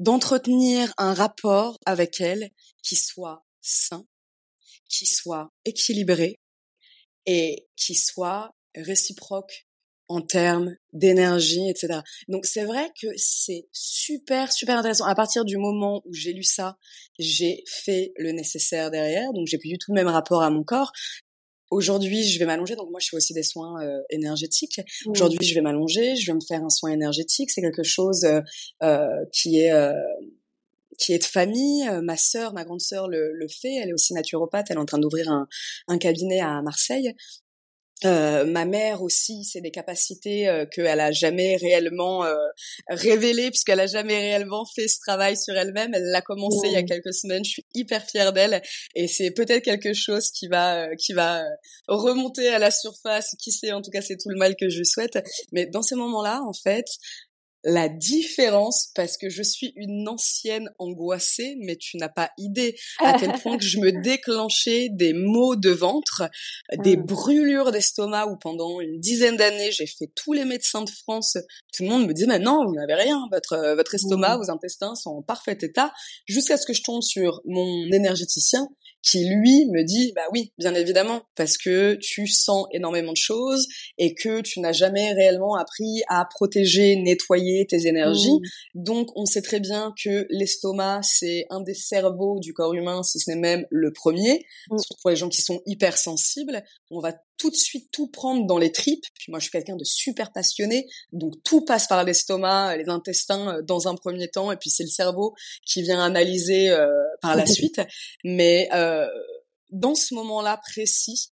[0.00, 2.50] d'entretenir un rapport avec elle
[2.82, 4.06] qui soit sain,
[4.88, 6.40] qui soit équilibré
[7.26, 9.67] et qui soit réciproque
[10.08, 12.00] en termes d'énergie, etc.
[12.28, 15.04] Donc c'est vrai que c'est super, super intéressant.
[15.04, 16.78] À partir du moment où j'ai lu ça,
[17.18, 20.64] j'ai fait le nécessaire derrière, donc j'ai plus du tout le même rapport à mon
[20.64, 20.92] corps.
[21.70, 24.80] Aujourd'hui, je vais m'allonger, donc moi je fais aussi des soins euh, énergétiques.
[25.04, 25.10] Mmh.
[25.10, 27.50] Aujourd'hui, je vais m'allonger, je vais me faire un soin énergétique.
[27.50, 28.40] C'est quelque chose euh,
[28.82, 29.92] euh qui est euh,
[30.96, 31.88] qui est de famille.
[32.02, 33.74] Ma sœur, ma grande sœur le, le, fait.
[33.74, 34.68] Elle est aussi naturopathe.
[34.70, 35.46] Elle est en train d'ouvrir un,
[35.88, 37.14] un cabinet à Marseille.
[38.04, 42.36] Euh, ma mère aussi, c'est des capacités euh, qu'elle a jamais réellement euh,
[42.88, 45.92] révélées puisqu'elle a jamais réellement fait ce travail sur elle-même.
[45.94, 47.44] Elle l'a commencé il y a quelques semaines.
[47.44, 48.62] Je suis hyper fière d'elle
[48.94, 51.42] et c'est peut-être quelque chose qui va euh, qui va
[51.88, 53.34] remonter à la surface.
[53.40, 55.18] Qui sait En tout cas, c'est tout le mal que je souhaite.
[55.52, 56.86] Mais dans ces moments-là, en fait,
[57.68, 63.18] la différence parce que je suis une ancienne angoissée, mais tu n'as pas idée à
[63.18, 66.22] quel point que je me déclenchais des maux de ventre,
[66.78, 67.02] des mmh.
[67.04, 71.36] brûlures d'estomac où pendant une dizaine d'années j'ai fait tous les médecins de France.
[71.74, 74.40] Tout le monde me dit mais non, vous n'avez rien, votre euh, votre estomac, mmh.
[74.40, 75.92] vos intestins sont en parfait état,
[76.26, 78.68] jusqu'à ce que je tombe sur mon énergéticien
[79.02, 83.66] qui lui me dit bah oui bien évidemment parce que tu sens énormément de choses
[83.96, 88.82] et que tu n'as jamais réellement appris à protéger nettoyer tes énergies mmh.
[88.82, 93.18] donc on sait très bien que l'estomac c'est un des cerveaux du corps humain si
[93.18, 94.78] ce n'est même le premier mmh.
[94.78, 98.58] surtout pour les gens qui sont hypersensibles on va tout de suite tout prendre dans
[98.58, 99.04] les tripes.
[99.14, 103.56] Puis moi, je suis quelqu'un de super passionné, donc tout passe par l'estomac, les intestins
[103.56, 105.34] euh, dans un premier temps, et puis c'est le cerveau
[105.64, 106.88] qui vient analyser euh,
[107.22, 107.80] par la suite.
[108.24, 109.06] Mais euh,
[109.70, 111.30] dans ce moment-là précis,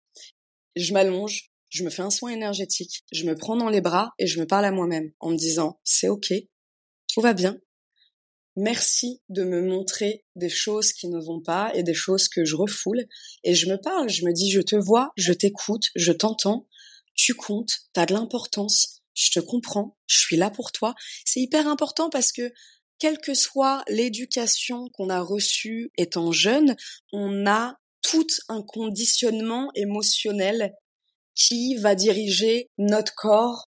[0.77, 4.29] je m'allonge, je me fais un soin énergétique, je me prends dans les bras et
[4.29, 6.33] je me parle à moi-même en me disant c'est ok,
[7.13, 7.59] tout va bien,
[8.55, 12.55] merci de me montrer des choses qui ne vont pas et des choses que je
[12.55, 13.05] refoule.
[13.43, 16.69] Et je me parle, je me dis, je te vois, je t'écoute, je t'entends,
[17.17, 20.95] tu comptes, t'as de l'importance, je te comprends, je suis là pour toi.
[21.25, 22.53] C'est hyper important parce que
[23.01, 26.77] quelle que soit l'éducation qu'on a reçue étant jeune,
[27.13, 30.73] on a tout un conditionnement émotionnel
[31.35, 33.69] qui va diriger notre corps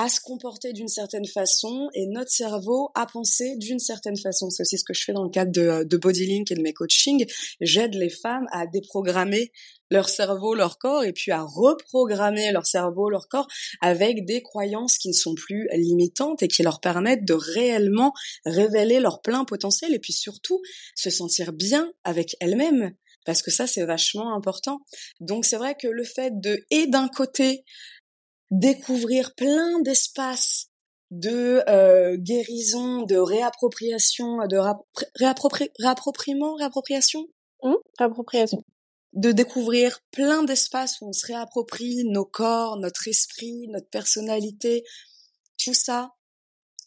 [0.00, 4.48] à se comporter d'une certaine façon et notre cerveau à penser d'une certaine façon.
[4.48, 6.72] C'est aussi ce que je fais dans le cadre de, de Bodylink et de mes
[6.72, 7.26] coachings.
[7.60, 9.52] J'aide les femmes à déprogrammer
[9.90, 13.46] leur cerveau, leur corps, et puis à reprogrammer leur cerveau, leur corps
[13.82, 18.14] avec des croyances qui ne sont plus limitantes et qui leur permettent de réellement
[18.46, 20.62] révéler leur plein potentiel et puis surtout
[20.94, 22.94] se sentir bien avec elles-mêmes
[23.24, 24.80] parce que ça c'est vachement important.
[25.20, 27.64] Donc c'est vrai que le fait de et d'un côté
[28.50, 30.70] découvrir plein d'espaces
[31.10, 34.58] de euh, guérison, de réappropriation, de
[35.16, 37.26] réappropriement, réappropriation,
[37.62, 38.64] mmh, réappropriation,
[39.12, 44.84] de découvrir plein d'espaces où on se réapproprie nos corps, notre esprit, notre personnalité,
[45.62, 46.12] tout ça,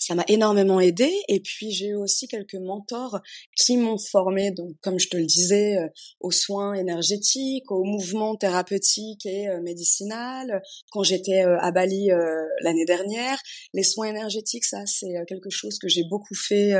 [0.03, 1.09] ça m'a énormément aidé.
[1.29, 3.21] Et puis j'ai eu aussi quelques mentors
[3.55, 5.87] qui m'ont formé, donc comme je te le disais, euh,
[6.19, 10.61] aux soins énergétiques, aux mouvements thérapeutiques et euh, médicinal.
[10.91, 12.09] Quand j'étais euh, à Bali
[12.61, 13.39] l'année dernière,
[13.73, 16.73] les soins énergétiques, ça c'est quelque chose que j'ai beaucoup fait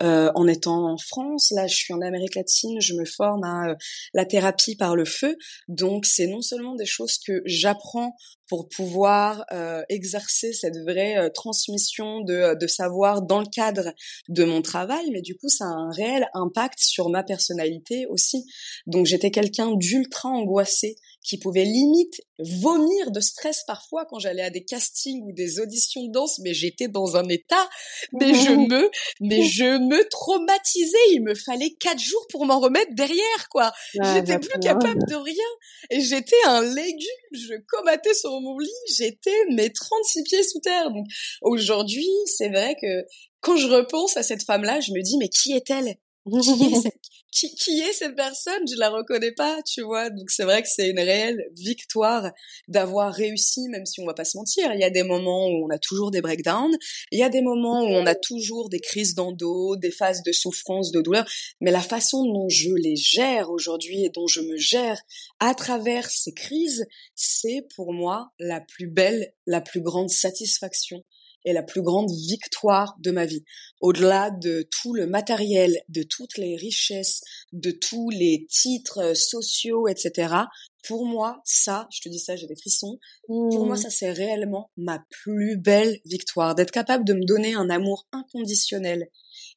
[0.00, 1.52] en étant en France.
[1.54, 3.76] Là, je suis en Amérique latine, je me forme à
[4.14, 5.36] la thérapie par le feu.
[5.68, 8.16] Donc c'est non seulement des choses que j'apprends
[8.48, 13.92] pour pouvoir euh, exercer cette vraie euh, transmission de, euh, de savoir dans le cadre
[14.28, 18.46] de mon travail, mais du coup ça a un réel impact sur ma personnalité aussi.
[18.86, 20.96] Donc j'étais quelqu'un d'ultra angoissé
[21.26, 26.04] qui pouvait limite vomir de stress parfois quand j'allais à des castings ou des auditions
[26.04, 27.68] de danse, mais j'étais dans un état,
[28.12, 30.96] mais je me, mais je me traumatisais.
[31.12, 33.72] Il me fallait quatre jours pour m'en remettre derrière, quoi.
[33.92, 35.44] j'étais plus capable de rien.
[35.90, 37.08] Et j'étais un légume.
[37.32, 38.70] Je comatais sur mon lit.
[38.96, 40.90] J'étais mes 36 pieds sous terre.
[40.90, 41.06] Donc,
[41.42, 43.04] aujourd'hui, c'est vrai que
[43.40, 45.96] quand je repense à cette femme-là, je me dis, mais qui est-elle?
[46.28, 47.00] Qui est cette,
[47.36, 48.66] qui, qui est cette personne?
[48.66, 50.08] Je la reconnais pas, tu vois.
[50.08, 52.32] Donc c'est vrai que c'est une réelle victoire
[52.66, 54.72] d'avoir réussi, même si on va pas se mentir.
[54.72, 56.76] Il y a des moments où on a toujours des breakdowns,
[57.12, 60.32] il y a des moments où on a toujours des crises d'endo, des phases de
[60.32, 61.28] souffrance, de douleur.
[61.60, 65.00] Mais la façon dont je les gère aujourd'hui et dont je me gère
[65.38, 71.04] à travers ces crises, c'est pour moi la plus belle, la plus grande satisfaction
[71.46, 73.44] est la plus grande victoire de ma vie.
[73.80, 77.22] Au-delà de tout le matériel, de toutes les richesses,
[77.52, 80.34] de tous les titres euh, sociaux, etc.
[80.86, 82.98] Pour moi, ça, je te dis ça, j'ai des frissons.
[83.26, 83.78] Pour moi, mmh.
[83.78, 86.54] ça, c'est réellement ma plus belle victoire.
[86.54, 89.08] D'être capable de me donner un amour inconditionnel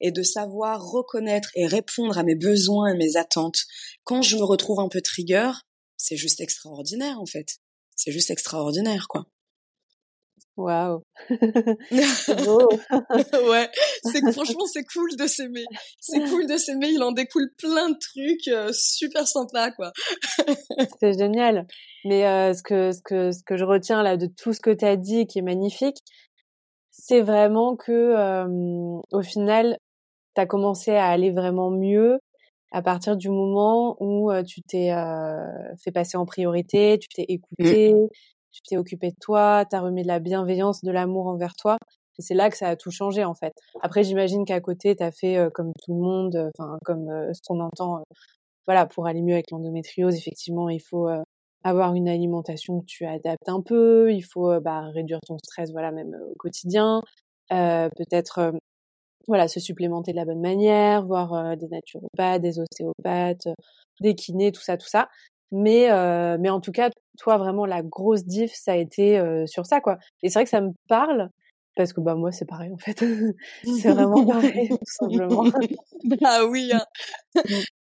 [0.02, 3.66] et de savoir reconnaître et répondre à mes besoins et mes attentes.
[4.04, 5.52] Quand je me retrouve un peu trigger,
[5.98, 7.58] c'est juste extraordinaire, en fait.
[7.96, 9.28] C'est juste extraordinaire, quoi.
[10.60, 11.02] Waouh.
[11.30, 11.40] ouais,
[14.04, 15.64] c'est franchement c'est cool de s'aimer.
[16.02, 19.94] C'est cool de s'aimer, il en découle plein de trucs euh, super sympas quoi.
[21.00, 21.66] c'est génial.
[22.04, 24.72] Mais euh, ce que ce que ce que je retiens là de tout ce que
[24.72, 26.00] tu as dit qui est magnifique,
[26.92, 28.44] c'est vraiment que
[29.14, 29.78] au final
[30.36, 32.20] tu as commencé à aller vraiment mieux
[32.74, 34.92] à partir du moment où tu t'es
[35.82, 37.26] fait passer en priorité, tu t'es
[37.60, 38.08] mmh.
[38.52, 41.78] Tu t'es occupé de toi, tu as remis de la bienveillance, de l'amour envers toi.
[42.20, 43.54] Et c'est là que ça a tout changé en fait.
[43.82, 47.10] Après, j'imagine qu'à côté, tu as fait euh, comme tout le monde, euh, enfin comme
[47.10, 48.04] euh, ce qu'on entend.
[48.68, 51.08] voilà, pour aller mieux avec l'endométriose, effectivement, il faut
[51.64, 54.14] avoir une alimentation que tu adaptes un peu.
[54.14, 57.02] Il faut bah, réduire ton stress, voilà, même au quotidien.
[57.50, 58.54] Peut-être
[59.28, 63.48] voilà, se supplémenter de la bonne manière, voir des naturopathes, des ostéopathes,
[64.02, 65.10] des kinés, tout ça, tout ça.
[65.52, 69.46] Mais, euh, mais en tout cas, toi, vraiment, la grosse diff, ça a été euh,
[69.48, 69.98] sur ça, quoi.
[70.24, 71.30] Et c'est vrai que ça me parle,
[71.76, 73.00] parce que bah moi, c'est pareil, en fait.
[73.64, 75.46] c'est vraiment pareil, tout simplement.
[76.24, 76.86] ah oui, hein.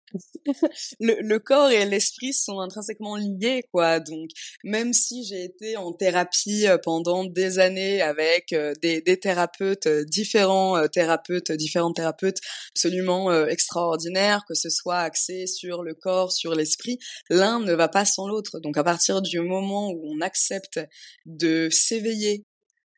[1.01, 4.01] Le, le, corps et l'esprit sont intrinsèquement liés, quoi.
[4.01, 4.31] Donc,
[4.63, 9.87] même si j'ai été en thérapie euh, pendant des années avec euh, des, des thérapeutes,
[9.87, 12.39] euh, différents thérapeutes, différentes thérapeutes
[12.73, 16.99] absolument extraordinaires, que ce soit axé sur le corps, sur l'esprit,
[17.31, 18.61] l'un ne va pas sans l'autre.
[18.61, 20.81] Donc, à partir du moment où on accepte
[21.27, 22.45] de s'éveiller,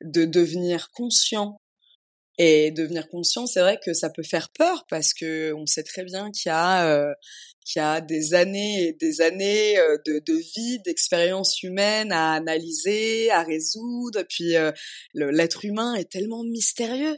[0.02, 1.58] de devenir conscient
[2.38, 6.04] et devenir conscient, c'est vrai que ça peut faire peur parce que on sait très
[6.04, 7.14] bien qu'il y a euh,
[7.64, 12.34] qu'il y a des années et des années euh, de, de vie, d'expérience humaine à
[12.34, 14.22] analyser, à résoudre.
[14.28, 14.70] Puis euh,
[15.14, 17.16] l'être humain est tellement mystérieux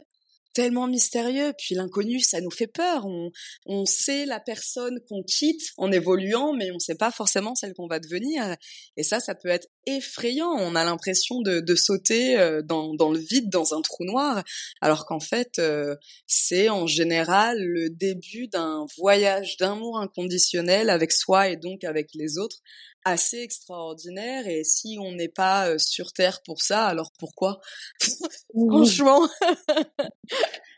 [0.59, 1.53] tellement mystérieux.
[1.57, 3.05] Puis l'inconnu, ça nous fait peur.
[3.05, 3.31] On,
[3.65, 7.73] on sait la personne qu'on quitte en évoluant, mais on ne sait pas forcément celle
[7.73, 8.57] qu'on va devenir.
[8.97, 10.51] Et ça, ça peut être effrayant.
[10.51, 14.43] On a l'impression de, de sauter euh, dans, dans le vide, dans un trou noir,
[14.81, 15.95] alors qu'en fait, euh,
[16.27, 22.37] c'est en général le début d'un voyage d'amour inconditionnel avec soi et donc avec les
[22.37, 22.57] autres
[23.05, 27.59] assez extraordinaire et si on n'est pas sur terre pour ça alors pourquoi?
[28.69, 29.21] Franchement.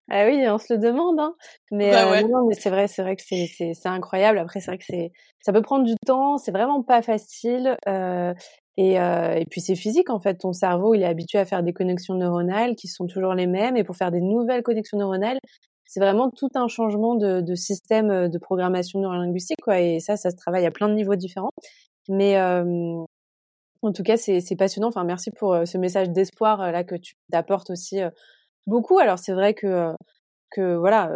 [0.10, 1.36] Ah oui on se le demande hein.
[1.72, 4.40] mais, bah non, mais c'est vrai c'est vrai que c'est c'est incroyable.
[4.40, 5.12] Après c'est vrai que c'est
[5.42, 8.34] ça peut prendre du temps c'est vraiment pas facile euh,
[8.78, 10.36] et, euh, et puis c'est physique en fait.
[10.36, 13.78] Ton cerveau il est habitué à faire des connexions neuronales qui sont toujours les mêmes
[13.78, 15.40] et pour faire des nouvelles connexions neuronales
[15.86, 19.80] c'est vraiment tout un changement de, de système de programmation neurolinguistique quoi.
[19.80, 21.52] Et ça ça se travaille à plein de niveaux différents
[22.10, 22.38] mais
[23.84, 24.90] en tout cas, c'est passionnant.
[24.90, 28.00] Enfin, merci pour ce message d'espoir là que tu apportes aussi
[28.68, 29.00] beaucoup.
[29.00, 29.94] Alors, c'est vrai que
[30.52, 31.10] que voilà,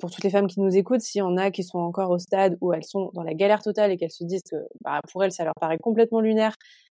[0.00, 2.18] pour toutes les femmes qui nous écoutent, s'il y en a qui sont encore au
[2.18, 5.22] stade où elles sont dans la galère totale et qu'elles se disent que bah, pour
[5.22, 6.56] elles, ça leur paraît complètement lunaire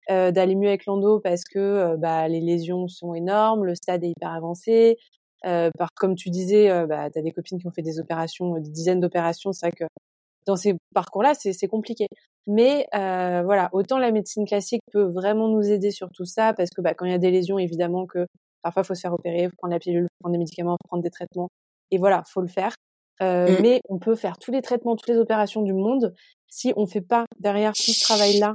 [0.08, 4.30] d'aller mieux avec l'endo parce que bah, les lésions sont énormes, le stade est hyper
[4.30, 4.98] avancé,
[5.42, 8.70] par comme tu disais, bah, tu as des copines qui ont fait des opérations, des
[8.70, 9.52] dizaines d'opérations.
[9.52, 9.84] C'est vrai que
[10.46, 12.06] dans ces parcours-là, c'est compliqué.
[12.46, 16.80] Mais voilà, autant la médecine classique peut vraiment nous aider sur tout ça, parce que
[16.80, 18.26] bah, quand il y a des lésions, évidemment que
[18.62, 20.72] parfois il faut se faire opérer, faut prendre la pilule, il faut prendre des médicaments,
[20.72, 21.48] faut prendre des traitements.
[21.90, 22.74] Et voilà, faut le faire.
[23.20, 23.62] Mmh.
[23.62, 26.14] Mais on peut faire tous les traitements, toutes les opérations du monde.
[26.48, 28.54] Si on fait pas derrière tout ce travail-là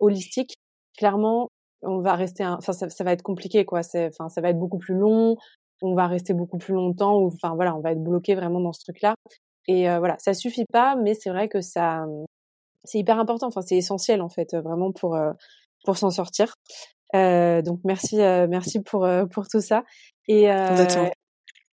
[0.00, 0.54] holistique,
[0.96, 1.48] clairement,
[1.82, 3.80] on va rester, enfin, ça, ça, va être compliqué, quoi.
[3.80, 5.36] Enfin, ça va être beaucoup plus long.
[5.82, 7.18] On va rester beaucoup plus longtemps.
[7.18, 9.14] Ou, enfin, voilà, on va être bloqué vraiment dans ce truc-là.
[9.68, 12.04] Et voilà, ça suffit pas, mais c'est vrai que ça,
[12.84, 13.46] c'est hyper important.
[13.48, 15.18] Enfin, c'est essentiel en fait, vraiment pour
[15.84, 16.54] pour s'en sortir.
[17.14, 19.84] Euh, donc merci, merci pour pour tout ça.
[20.28, 20.48] Et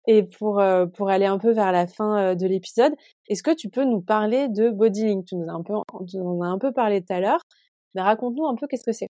[0.06, 0.62] et pour
[0.93, 2.93] pour aller un peu vers la fin de l'épisode,
[3.30, 5.26] est-ce que tu peux nous parler de Bodylink?
[5.26, 5.74] Tu nous as un peu,
[6.10, 7.41] tu nous en as un peu parlé tout à l'heure,
[7.95, 9.08] mais raconte-nous un peu qu'est-ce que c'est.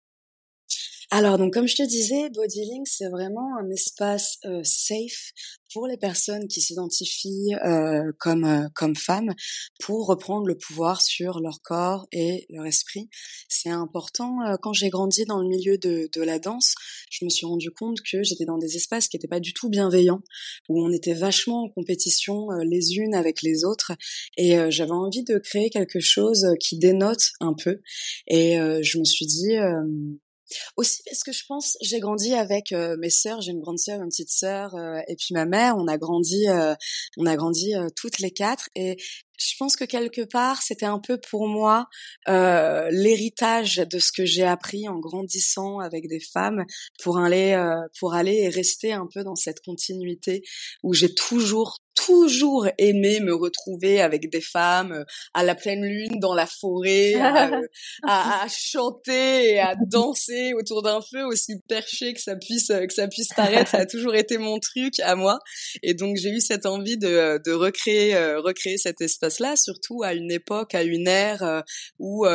[1.16, 5.32] Alors donc comme je te disais, Bodylink c'est vraiment un espace euh, safe
[5.72, 9.36] pour les personnes qui s'identifient euh, comme euh, comme femmes
[9.80, 13.12] pour reprendre le pouvoir sur leur corps et leur esprit.
[13.48, 14.40] C'est important.
[14.64, 16.74] quand j'ai grandi dans le milieu de, de la danse,
[17.12, 19.70] je me suis rendu compte que j'étais dans des espaces qui n'étaient pas du tout
[19.70, 20.24] bienveillants,
[20.68, 23.92] où on était vachement en compétition les unes avec les autres,
[24.38, 27.82] et j'avais envie de créer quelque chose qui dénote un peu.
[28.26, 29.58] Et je me suis dit
[30.76, 34.02] aussi parce que je pense, j'ai grandi avec euh, mes sœurs, j'ai une grande sœur,
[34.02, 35.76] une petite sœur, euh, et puis ma mère.
[35.78, 36.76] On a grandi, euh,
[37.18, 38.98] on a grandi toutes les quatre, et
[39.38, 41.88] je pense que quelque part, c'était un peu pour moi
[42.28, 46.66] l'héritage de ce que j'ai appris en grandissant avec des femmes
[47.04, 47.58] pour aller,
[48.00, 50.44] pour aller et rester un peu dans cette continuité
[50.84, 55.04] où j'ai toujours toujours aimé me retrouver avec des femmes euh,
[55.34, 57.68] à la pleine lune dans la forêt, à, euh,
[58.04, 62.94] à, chanter et à danser autour d'un feu aussi perché que ça puisse euh, que
[62.94, 63.72] ça puisse paraître.
[63.72, 65.40] Ça a toujours été mon truc à moi.
[65.82, 70.32] Et donc j'ai eu cette envie de, de recréer recréer cet espace-là, surtout à une
[70.32, 71.64] époque, à une ère
[72.00, 72.26] où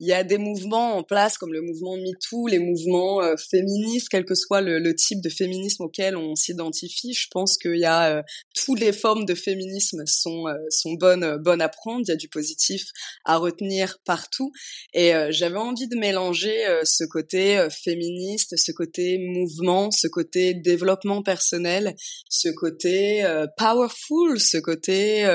[0.00, 4.08] il y a des mouvements en place comme le mouvement MeToo, les mouvements euh, féministes,
[4.10, 7.12] quel que soit le, type de féminisme auquel on s'identifie.
[7.12, 8.22] Je pense qu'il y a euh,
[8.54, 12.00] toutes les formes de féminisme sont euh, sont bonnes bonnes à prendre.
[12.06, 12.86] Il y a du positif
[13.26, 14.52] à retenir partout.
[14.94, 21.94] Et j'avais envie de mélanger ce côté féministe, ce côté mouvement, ce côté développement personnel,
[22.28, 23.24] ce côté
[23.56, 25.26] powerful, ce côté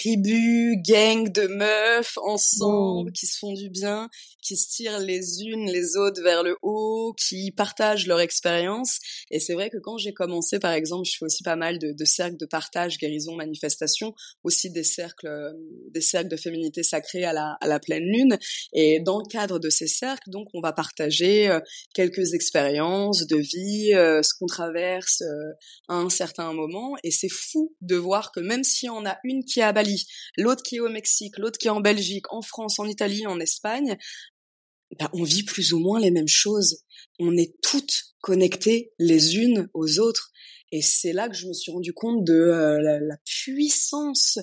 [0.00, 4.08] tribu, gang de meufs ensemble qui se font du bien
[4.42, 8.98] qui se tirent les unes les autres vers le haut, qui partagent leur expérience.
[9.30, 12.04] Et c'est vrai que quand j'ai commencé, par exemple, je fais aussi pas mal de,
[12.04, 15.52] cercles de partage, guérison, manifestation, aussi des cercles, euh,
[15.90, 18.38] des cercles de féminité sacrée à la, à la pleine lune.
[18.72, 21.60] Et dans le cadre de ces cercles, donc, on va partager euh,
[21.94, 25.22] quelques expériences de vie, euh, ce qu'on traverse
[25.88, 26.96] à un certain moment.
[27.04, 30.06] Et c'est fou de voir que même si on a une qui est à Bali,
[30.36, 33.40] l'autre qui est au Mexique, l'autre qui est en Belgique, en France, en Italie, en
[33.40, 33.96] Espagne,
[34.98, 36.82] bah, on vit plus ou moins les mêmes choses.
[37.18, 40.30] On est toutes connectées les unes aux autres.
[40.72, 44.38] Et c'est là que je me suis rendu compte de euh, la, puissance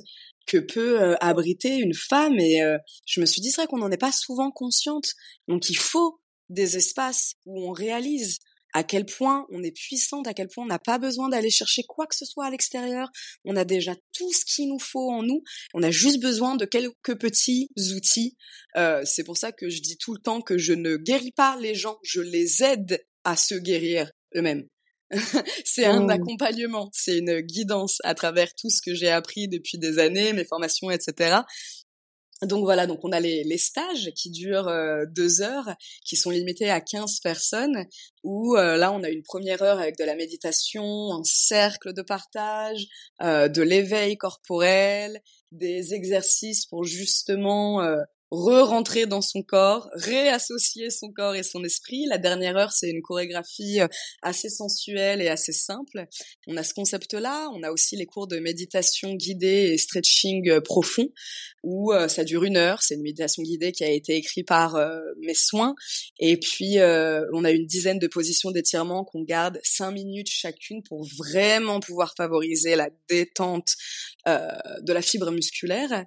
[0.45, 2.39] que peut euh, abriter une femme.
[2.39, 5.13] Et euh, je me suis dit, c'est vrai qu'on n'en est pas souvent consciente.
[5.47, 6.19] Donc il faut
[6.49, 8.39] des espaces où on réalise
[8.77, 11.81] à quel point on est puissante, à quel point on n'a pas besoin d'aller chercher
[11.81, 13.09] quoi que ce soit à l'extérieur.
[13.43, 15.41] On a déjà tout ce qu'il nous faut en nous.
[15.73, 18.37] On a juste besoin de quelques petits outils.
[18.75, 21.57] Euh, c'est pour ça que je dis tout le temps que je ne guéris pas
[21.59, 24.67] les gens, je les aide à se guérir eux-mêmes.
[25.65, 26.09] c'est un mmh.
[26.11, 30.45] accompagnement, c'est une guidance à travers tout ce que j'ai appris depuis des années, mes
[30.45, 31.39] formations, etc.
[32.43, 35.73] Donc voilà, donc on a les, les stages qui durent euh, deux heures,
[36.05, 37.85] qui sont limités à 15 personnes,
[38.23, 42.03] où euh, là on a une première heure avec de la méditation, un cercle de
[42.03, 42.85] partage,
[43.23, 45.19] euh, de l'éveil corporel,
[45.51, 47.81] des exercices pour justement
[48.31, 52.05] re-rentrer dans son corps, réassocier son corps et son esprit.
[52.07, 53.87] La dernière heure, c'est une chorégraphie euh,
[54.21, 56.05] assez sensuelle et assez simple.
[56.47, 57.49] On a ce concept-là.
[57.53, 61.07] On a aussi les cours de méditation guidée et stretching euh, profond,
[61.63, 62.83] où euh, ça dure une heure.
[62.83, 64.77] C'est une méditation guidée qui a été écrite par
[65.21, 65.75] mes soins.
[66.19, 71.05] Et puis, on a une dizaine de positions d'étirement qu'on garde cinq minutes chacune pour
[71.17, 73.69] vraiment pouvoir favoriser la détente
[74.25, 76.05] de la fibre musculaire.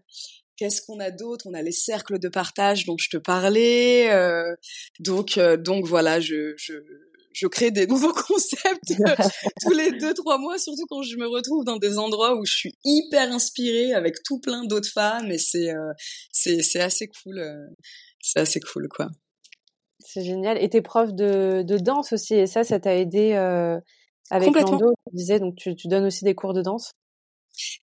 [0.61, 1.47] Qu'est-ce qu'on a d'autre?
[1.49, 4.11] On a les cercles de partage dont je te parlais.
[4.11, 4.55] Euh,
[4.99, 6.75] donc, euh, donc voilà, je, je,
[7.33, 8.83] je crée des nouveaux concepts
[9.63, 12.53] tous les deux trois mois, surtout quand je me retrouve dans des endroits où je
[12.53, 15.93] suis hyper inspirée avec tout plein d'autres femmes et c'est euh,
[16.31, 17.43] c'est c'est assez cool,
[18.21, 19.09] c'est assez cool quoi.
[20.01, 20.63] C'est génial.
[20.63, 23.33] Et tes profs de, de danse aussi, et ça, ça t'a aidé
[24.29, 26.93] Avec Lando, tu disais, donc tu, tu donnes aussi des cours de danse?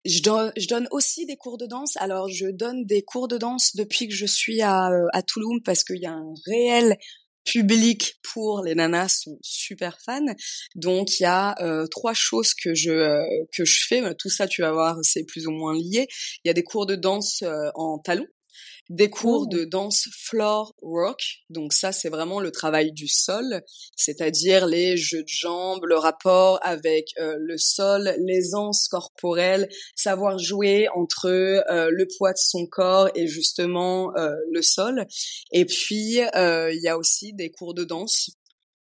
[0.06, 1.98] Je donne, je donne aussi des cours de danse.
[1.98, 5.62] Alors, je donne des cours de danse depuis que je suis à, euh, à Toulouse
[5.64, 6.98] parce qu'il y a un réel
[7.46, 10.34] public pour les nanas sont super fans.
[10.76, 13.24] Donc il y a euh, trois choses que je euh,
[13.54, 14.16] que je fais.
[14.16, 16.08] Tout ça, tu vas voir, c'est plus ou moins lié.
[16.44, 17.44] Il y a des cours de danse
[17.76, 18.28] en talons
[18.90, 19.56] des cours oh.
[19.56, 21.22] de danse floor rock.
[21.50, 23.62] Donc ça, c'est vraiment le travail du sol,
[23.96, 30.88] c'est-à-dire les jeux de jambes, le rapport avec euh, le sol, l'aisance corporelle, savoir jouer
[30.96, 35.06] entre euh, le poids de son corps et justement euh, le sol.
[35.52, 38.32] Et puis, il y a aussi des cours de danse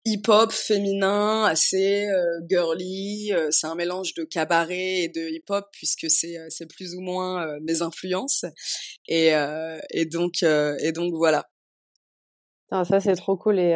[0.06, 3.32] hip-hop féminin, assez euh, girly.
[3.34, 7.02] Euh, c'est un mélange de cabaret et de hip-hop puisque c'est euh, c'est plus ou
[7.02, 8.46] moins mes influences.
[9.08, 9.32] Et
[9.92, 11.46] et donc et donc voilà.
[12.72, 13.74] ça c'est trop cool et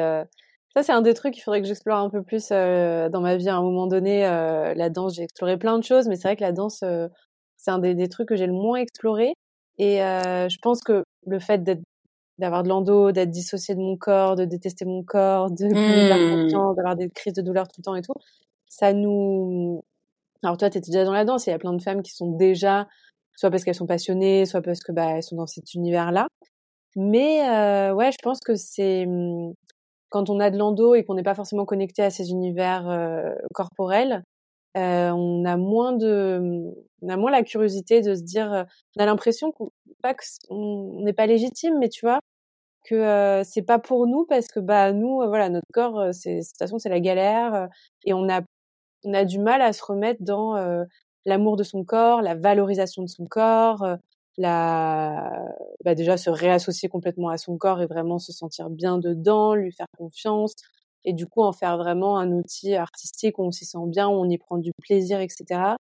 [0.74, 3.50] ça c'est un des trucs qu'il faudrait que j'explore un peu plus dans ma vie
[3.50, 4.22] à un moment donné.
[4.22, 6.84] la danse, j'ai exploré plein de choses, mais c'est vrai que la danse
[7.58, 9.34] c'est un des, des trucs que j'ai le moins exploré.
[9.78, 11.82] Et je pense que le fait d'être
[12.38, 16.76] d'avoir de l'endo, d'être dissocié de mon corps, de détester mon corps, de mmh.
[16.76, 18.14] d'avoir des crises de douleur tout le temps et tout,
[18.68, 19.82] ça nous...
[20.44, 22.12] Alors toi, tu étais déjà dans la danse, il y a plein de femmes qui
[22.12, 22.88] sont déjà,
[23.36, 26.28] soit parce qu'elles sont passionnées, soit parce que bah, elles sont dans cet univers-là.
[26.96, 29.54] Mais euh, ouais, je pense que c'est mmh,
[30.10, 33.34] quand on a de l'endo et qu'on n'est pas forcément connecté à ces univers euh,
[33.54, 34.24] corporels,
[34.78, 38.64] euh, on a moins de, mmh, on a moins la curiosité de se dire, euh,
[38.98, 39.54] on a l'impression
[40.02, 40.14] pas
[40.48, 42.20] qu'on n'est pas légitime, mais tu vois
[42.86, 46.42] que euh, c'est pas pour nous parce que bah nous, voilà, notre corps, c'est de
[46.46, 47.70] toute façon c'est la galère
[48.06, 48.42] et on a
[49.06, 50.56] on a du mal à se remettre dans
[51.26, 53.86] l'amour de son corps, la valorisation de son corps,
[54.38, 55.46] la
[55.84, 59.72] bah déjà se réassocier complètement à son corps et vraiment se sentir bien dedans, lui
[59.72, 60.54] faire confiance,
[61.06, 64.14] et du coup en faire vraiment un outil artistique où on s'y sent bien, où
[64.14, 65.76] on y prend du plaisir, etc.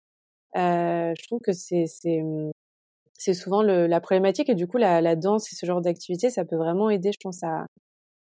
[0.57, 2.53] Euh, je trouve que c'est c'est mmh,
[3.25, 6.31] c'est souvent le, la problématique et du coup la, la danse et ce genre d'activité
[6.31, 7.67] ça peut vraiment aider, je pense à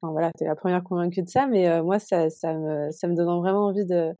[0.00, 3.08] enfin voilà, t'es la première convaincue de ça, mais euh, moi ça ça me ça
[3.08, 4.12] me donne vraiment envie de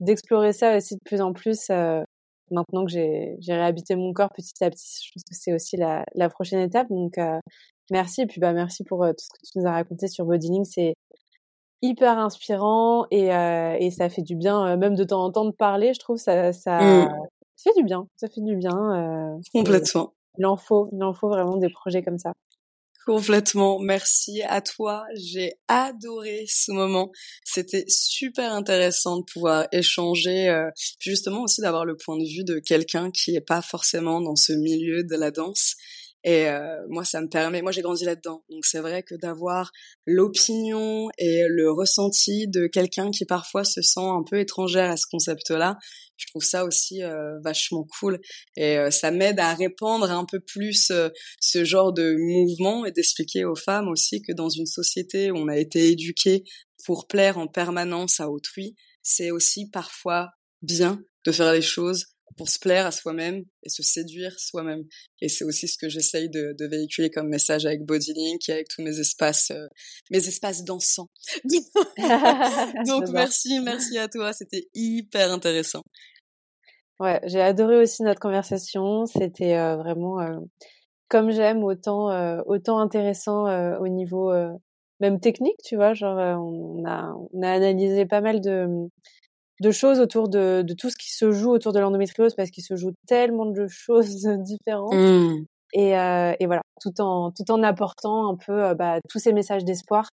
[0.00, 1.70] d'explorer ça aussi de plus en plus.
[1.70, 2.02] Euh,
[2.50, 5.76] maintenant que j'ai j'ai réhabité mon corps petit à petit, je pense que c'est aussi
[5.76, 6.88] la, la prochaine étape.
[6.90, 7.38] Donc euh,
[7.90, 10.66] merci et puis bah merci pour tout ce que tu nous as raconté sur Bodylink.
[10.66, 10.94] C'est
[11.84, 15.44] hyper inspirant et, euh, et ça fait du bien, euh, même de temps en temps
[15.44, 17.08] de parler, je trouve ça ça, mmh.
[17.56, 19.34] ça fait du bien, ça fait du bien.
[19.34, 20.13] Euh, Complètement.
[20.38, 22.32] Il en faut, il en faut vraiment des projets comme ça.
[23.06, 23.78] Complètement.
[23.80, 25.04] Merci à toi.
[25.14, 27.10] J'ai adoré ce moment.
[27.44, 30.70] C'était super intéressant de pouvoir échanger, euh,
[31.00, 34.54] justement aussi d'avoir le point de vue de quelqu'un qui est pas forcément dans ce
[34.54, 35.74] milieu de la danse
[36.24, 37.60] et euh, moi, ça me permet.
[37.60, 39.70] Moi, j'ai grandi là-dedans, donc c'est vrai que d'avoir
[40.06, 45.04] l'opinion et le ressenti de quelqu'un qui parfois se sent un peu étrangère à ce
[45.10, 45.76] concept-là,
[46.16, 48.20] je trouve ça aussi euh, vachement cool.
[48.56, 50.90] Et euh, ça m'aide à répandre un peu plus
[51.40, 55.48] ce genre de mouvement et d'expliquer aux femmes aussi que dans une société où on
[55.48, 56.42] a été éduqué
[56.86, 60.30] pour plaire en permanence à autrui, c'est aussi parfois
[60.62, 64.84] bien de faire les choses pour se plaire à soi-même et se séduire soi-même.
[65.20, 68.68] Et c'est aussi ce que j'essaye de, de, véhiculer comme message avec Bodylink et avec
[68.68, 69.66] tous mes espaces, euh,
[70.10, 71.08] mes espaces dansants.
[72.86, 75.82] Donc merci, merci à toi, c'était hyper intéressant.
[77.00, 79.06] Ouais, j'ai adoré aussi notre conversation.
[79.06, 80.38] C'était euh, vraiment euh,
[81.08, 83.44] comme j'aime, autant autant intéressant
[83.78, 84.32] au niveau
[85.00, 85.92] même technique, tu vois.
[85.92, 88.88] Genre, on a on a analysé pas mal de
[89.60, 92.64] de choses autour de, de, tout ce qui se joue autour de l'endométriose parce qu'il
[92.64, 94.94] se joue tellement de choses différentes.
[94.94, 95.44] Mmh.
[95.72, 99.32] Et, euh, et, voilà, tout en, tout en apportant un peu euh, bah, tous ces
[99.32, 100.08] messages d'espoir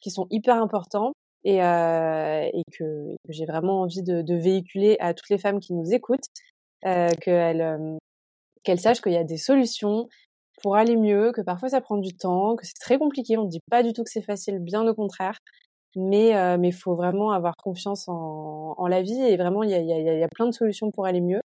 [0.00, 1.12] qui sont hyper importants
[1.44, 5.60] et, euh, et que, que j'ai vraiment envie de, de, véhiculer à toutes les femmes
[5.60, 6.28] qui nous écoutent,
[6.84, 7.96] euh, qu'elles euh,
[8.62, 10.08] qu'elles sachent qu'il y a des solutions
[10.62, 13.48] pour aller mieux, que parfois ça prend du temps, que c'est très compliqué, on ne
[13.50, 15.38] dit pas du tout que c'est facile, bien au contraire,
[15.96, 19.74] mais euh, mais faut vraiment avoir confiance en, en la vie et vraiment il y
[19.74, 21.40] a, y, a, y a plein de solutions pour aller mieux.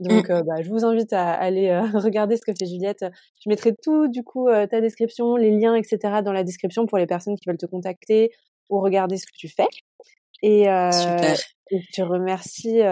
[0.00, 0.32] Donc, mmh.
[0.32, 3.04] euh, bah, je vous invite à aller euh, regarder ce que fait Juliette.
[3.42, 6.98] Je mettrai tout, du coup, euh, ta description, les liens, etc., dans la description pour
[6.98, 8.30] les personnes qui veulent te contacter
[8.70, 9.66] ou regarder ce que tu fais.
[10.42, 11.38] Et, Super.
[11.70, 12.82] et je te remercie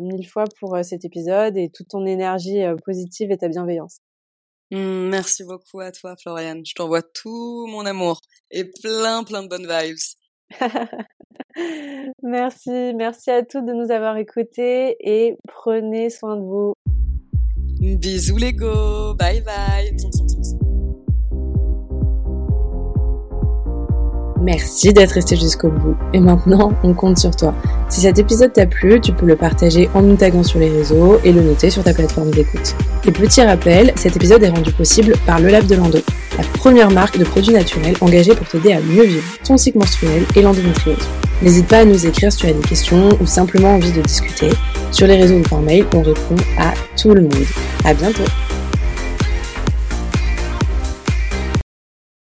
[0.00, 3.98] mille fois pour cet épisode et toute ton énergie positive et ta bienveillance.
[4.70, 6.62] Mmh, merci beaucoup à toi, Floriane.
[6.64, 9.98] Je t'envoie tout mon amour et plein, plein de bonnes vibes.
[12.22, 16.74] merci, merci à tous de nous avoir écoutés et prenez soin de vous.
[17.80, 19.96] Bisous les go, bye bye.
[24.42, 25.94] Merci d'être resté jusqu'au bout.
[26.12, 27.54] Et maintenant, on compte sur toi.
[27.88, 31.20] Si cet épisode t'a plu, tu peux le partager en nous taguant sur les réseaux
[31.22, 32.74] et le noter sur ta plateforme d'écoute.
[33.06, 35.98] Et petit rappel, cet épisode est rendu possible par Le Lab de Lando,
[36.36, 40.24] la première marque de produits naturels engagée pour t'aider à mieux vivre ton cycle menstruel
[40.34, 41.08] et l'endométriose.
[41.40, 44.50] N'hésite pas à nous écrire si tu as des questions ou simplement envie de discuter.
[44.90, 47.46] Sur les réseaux ou par mail, on répond à tout le monde.
[47.84, 48.24] À bientôt!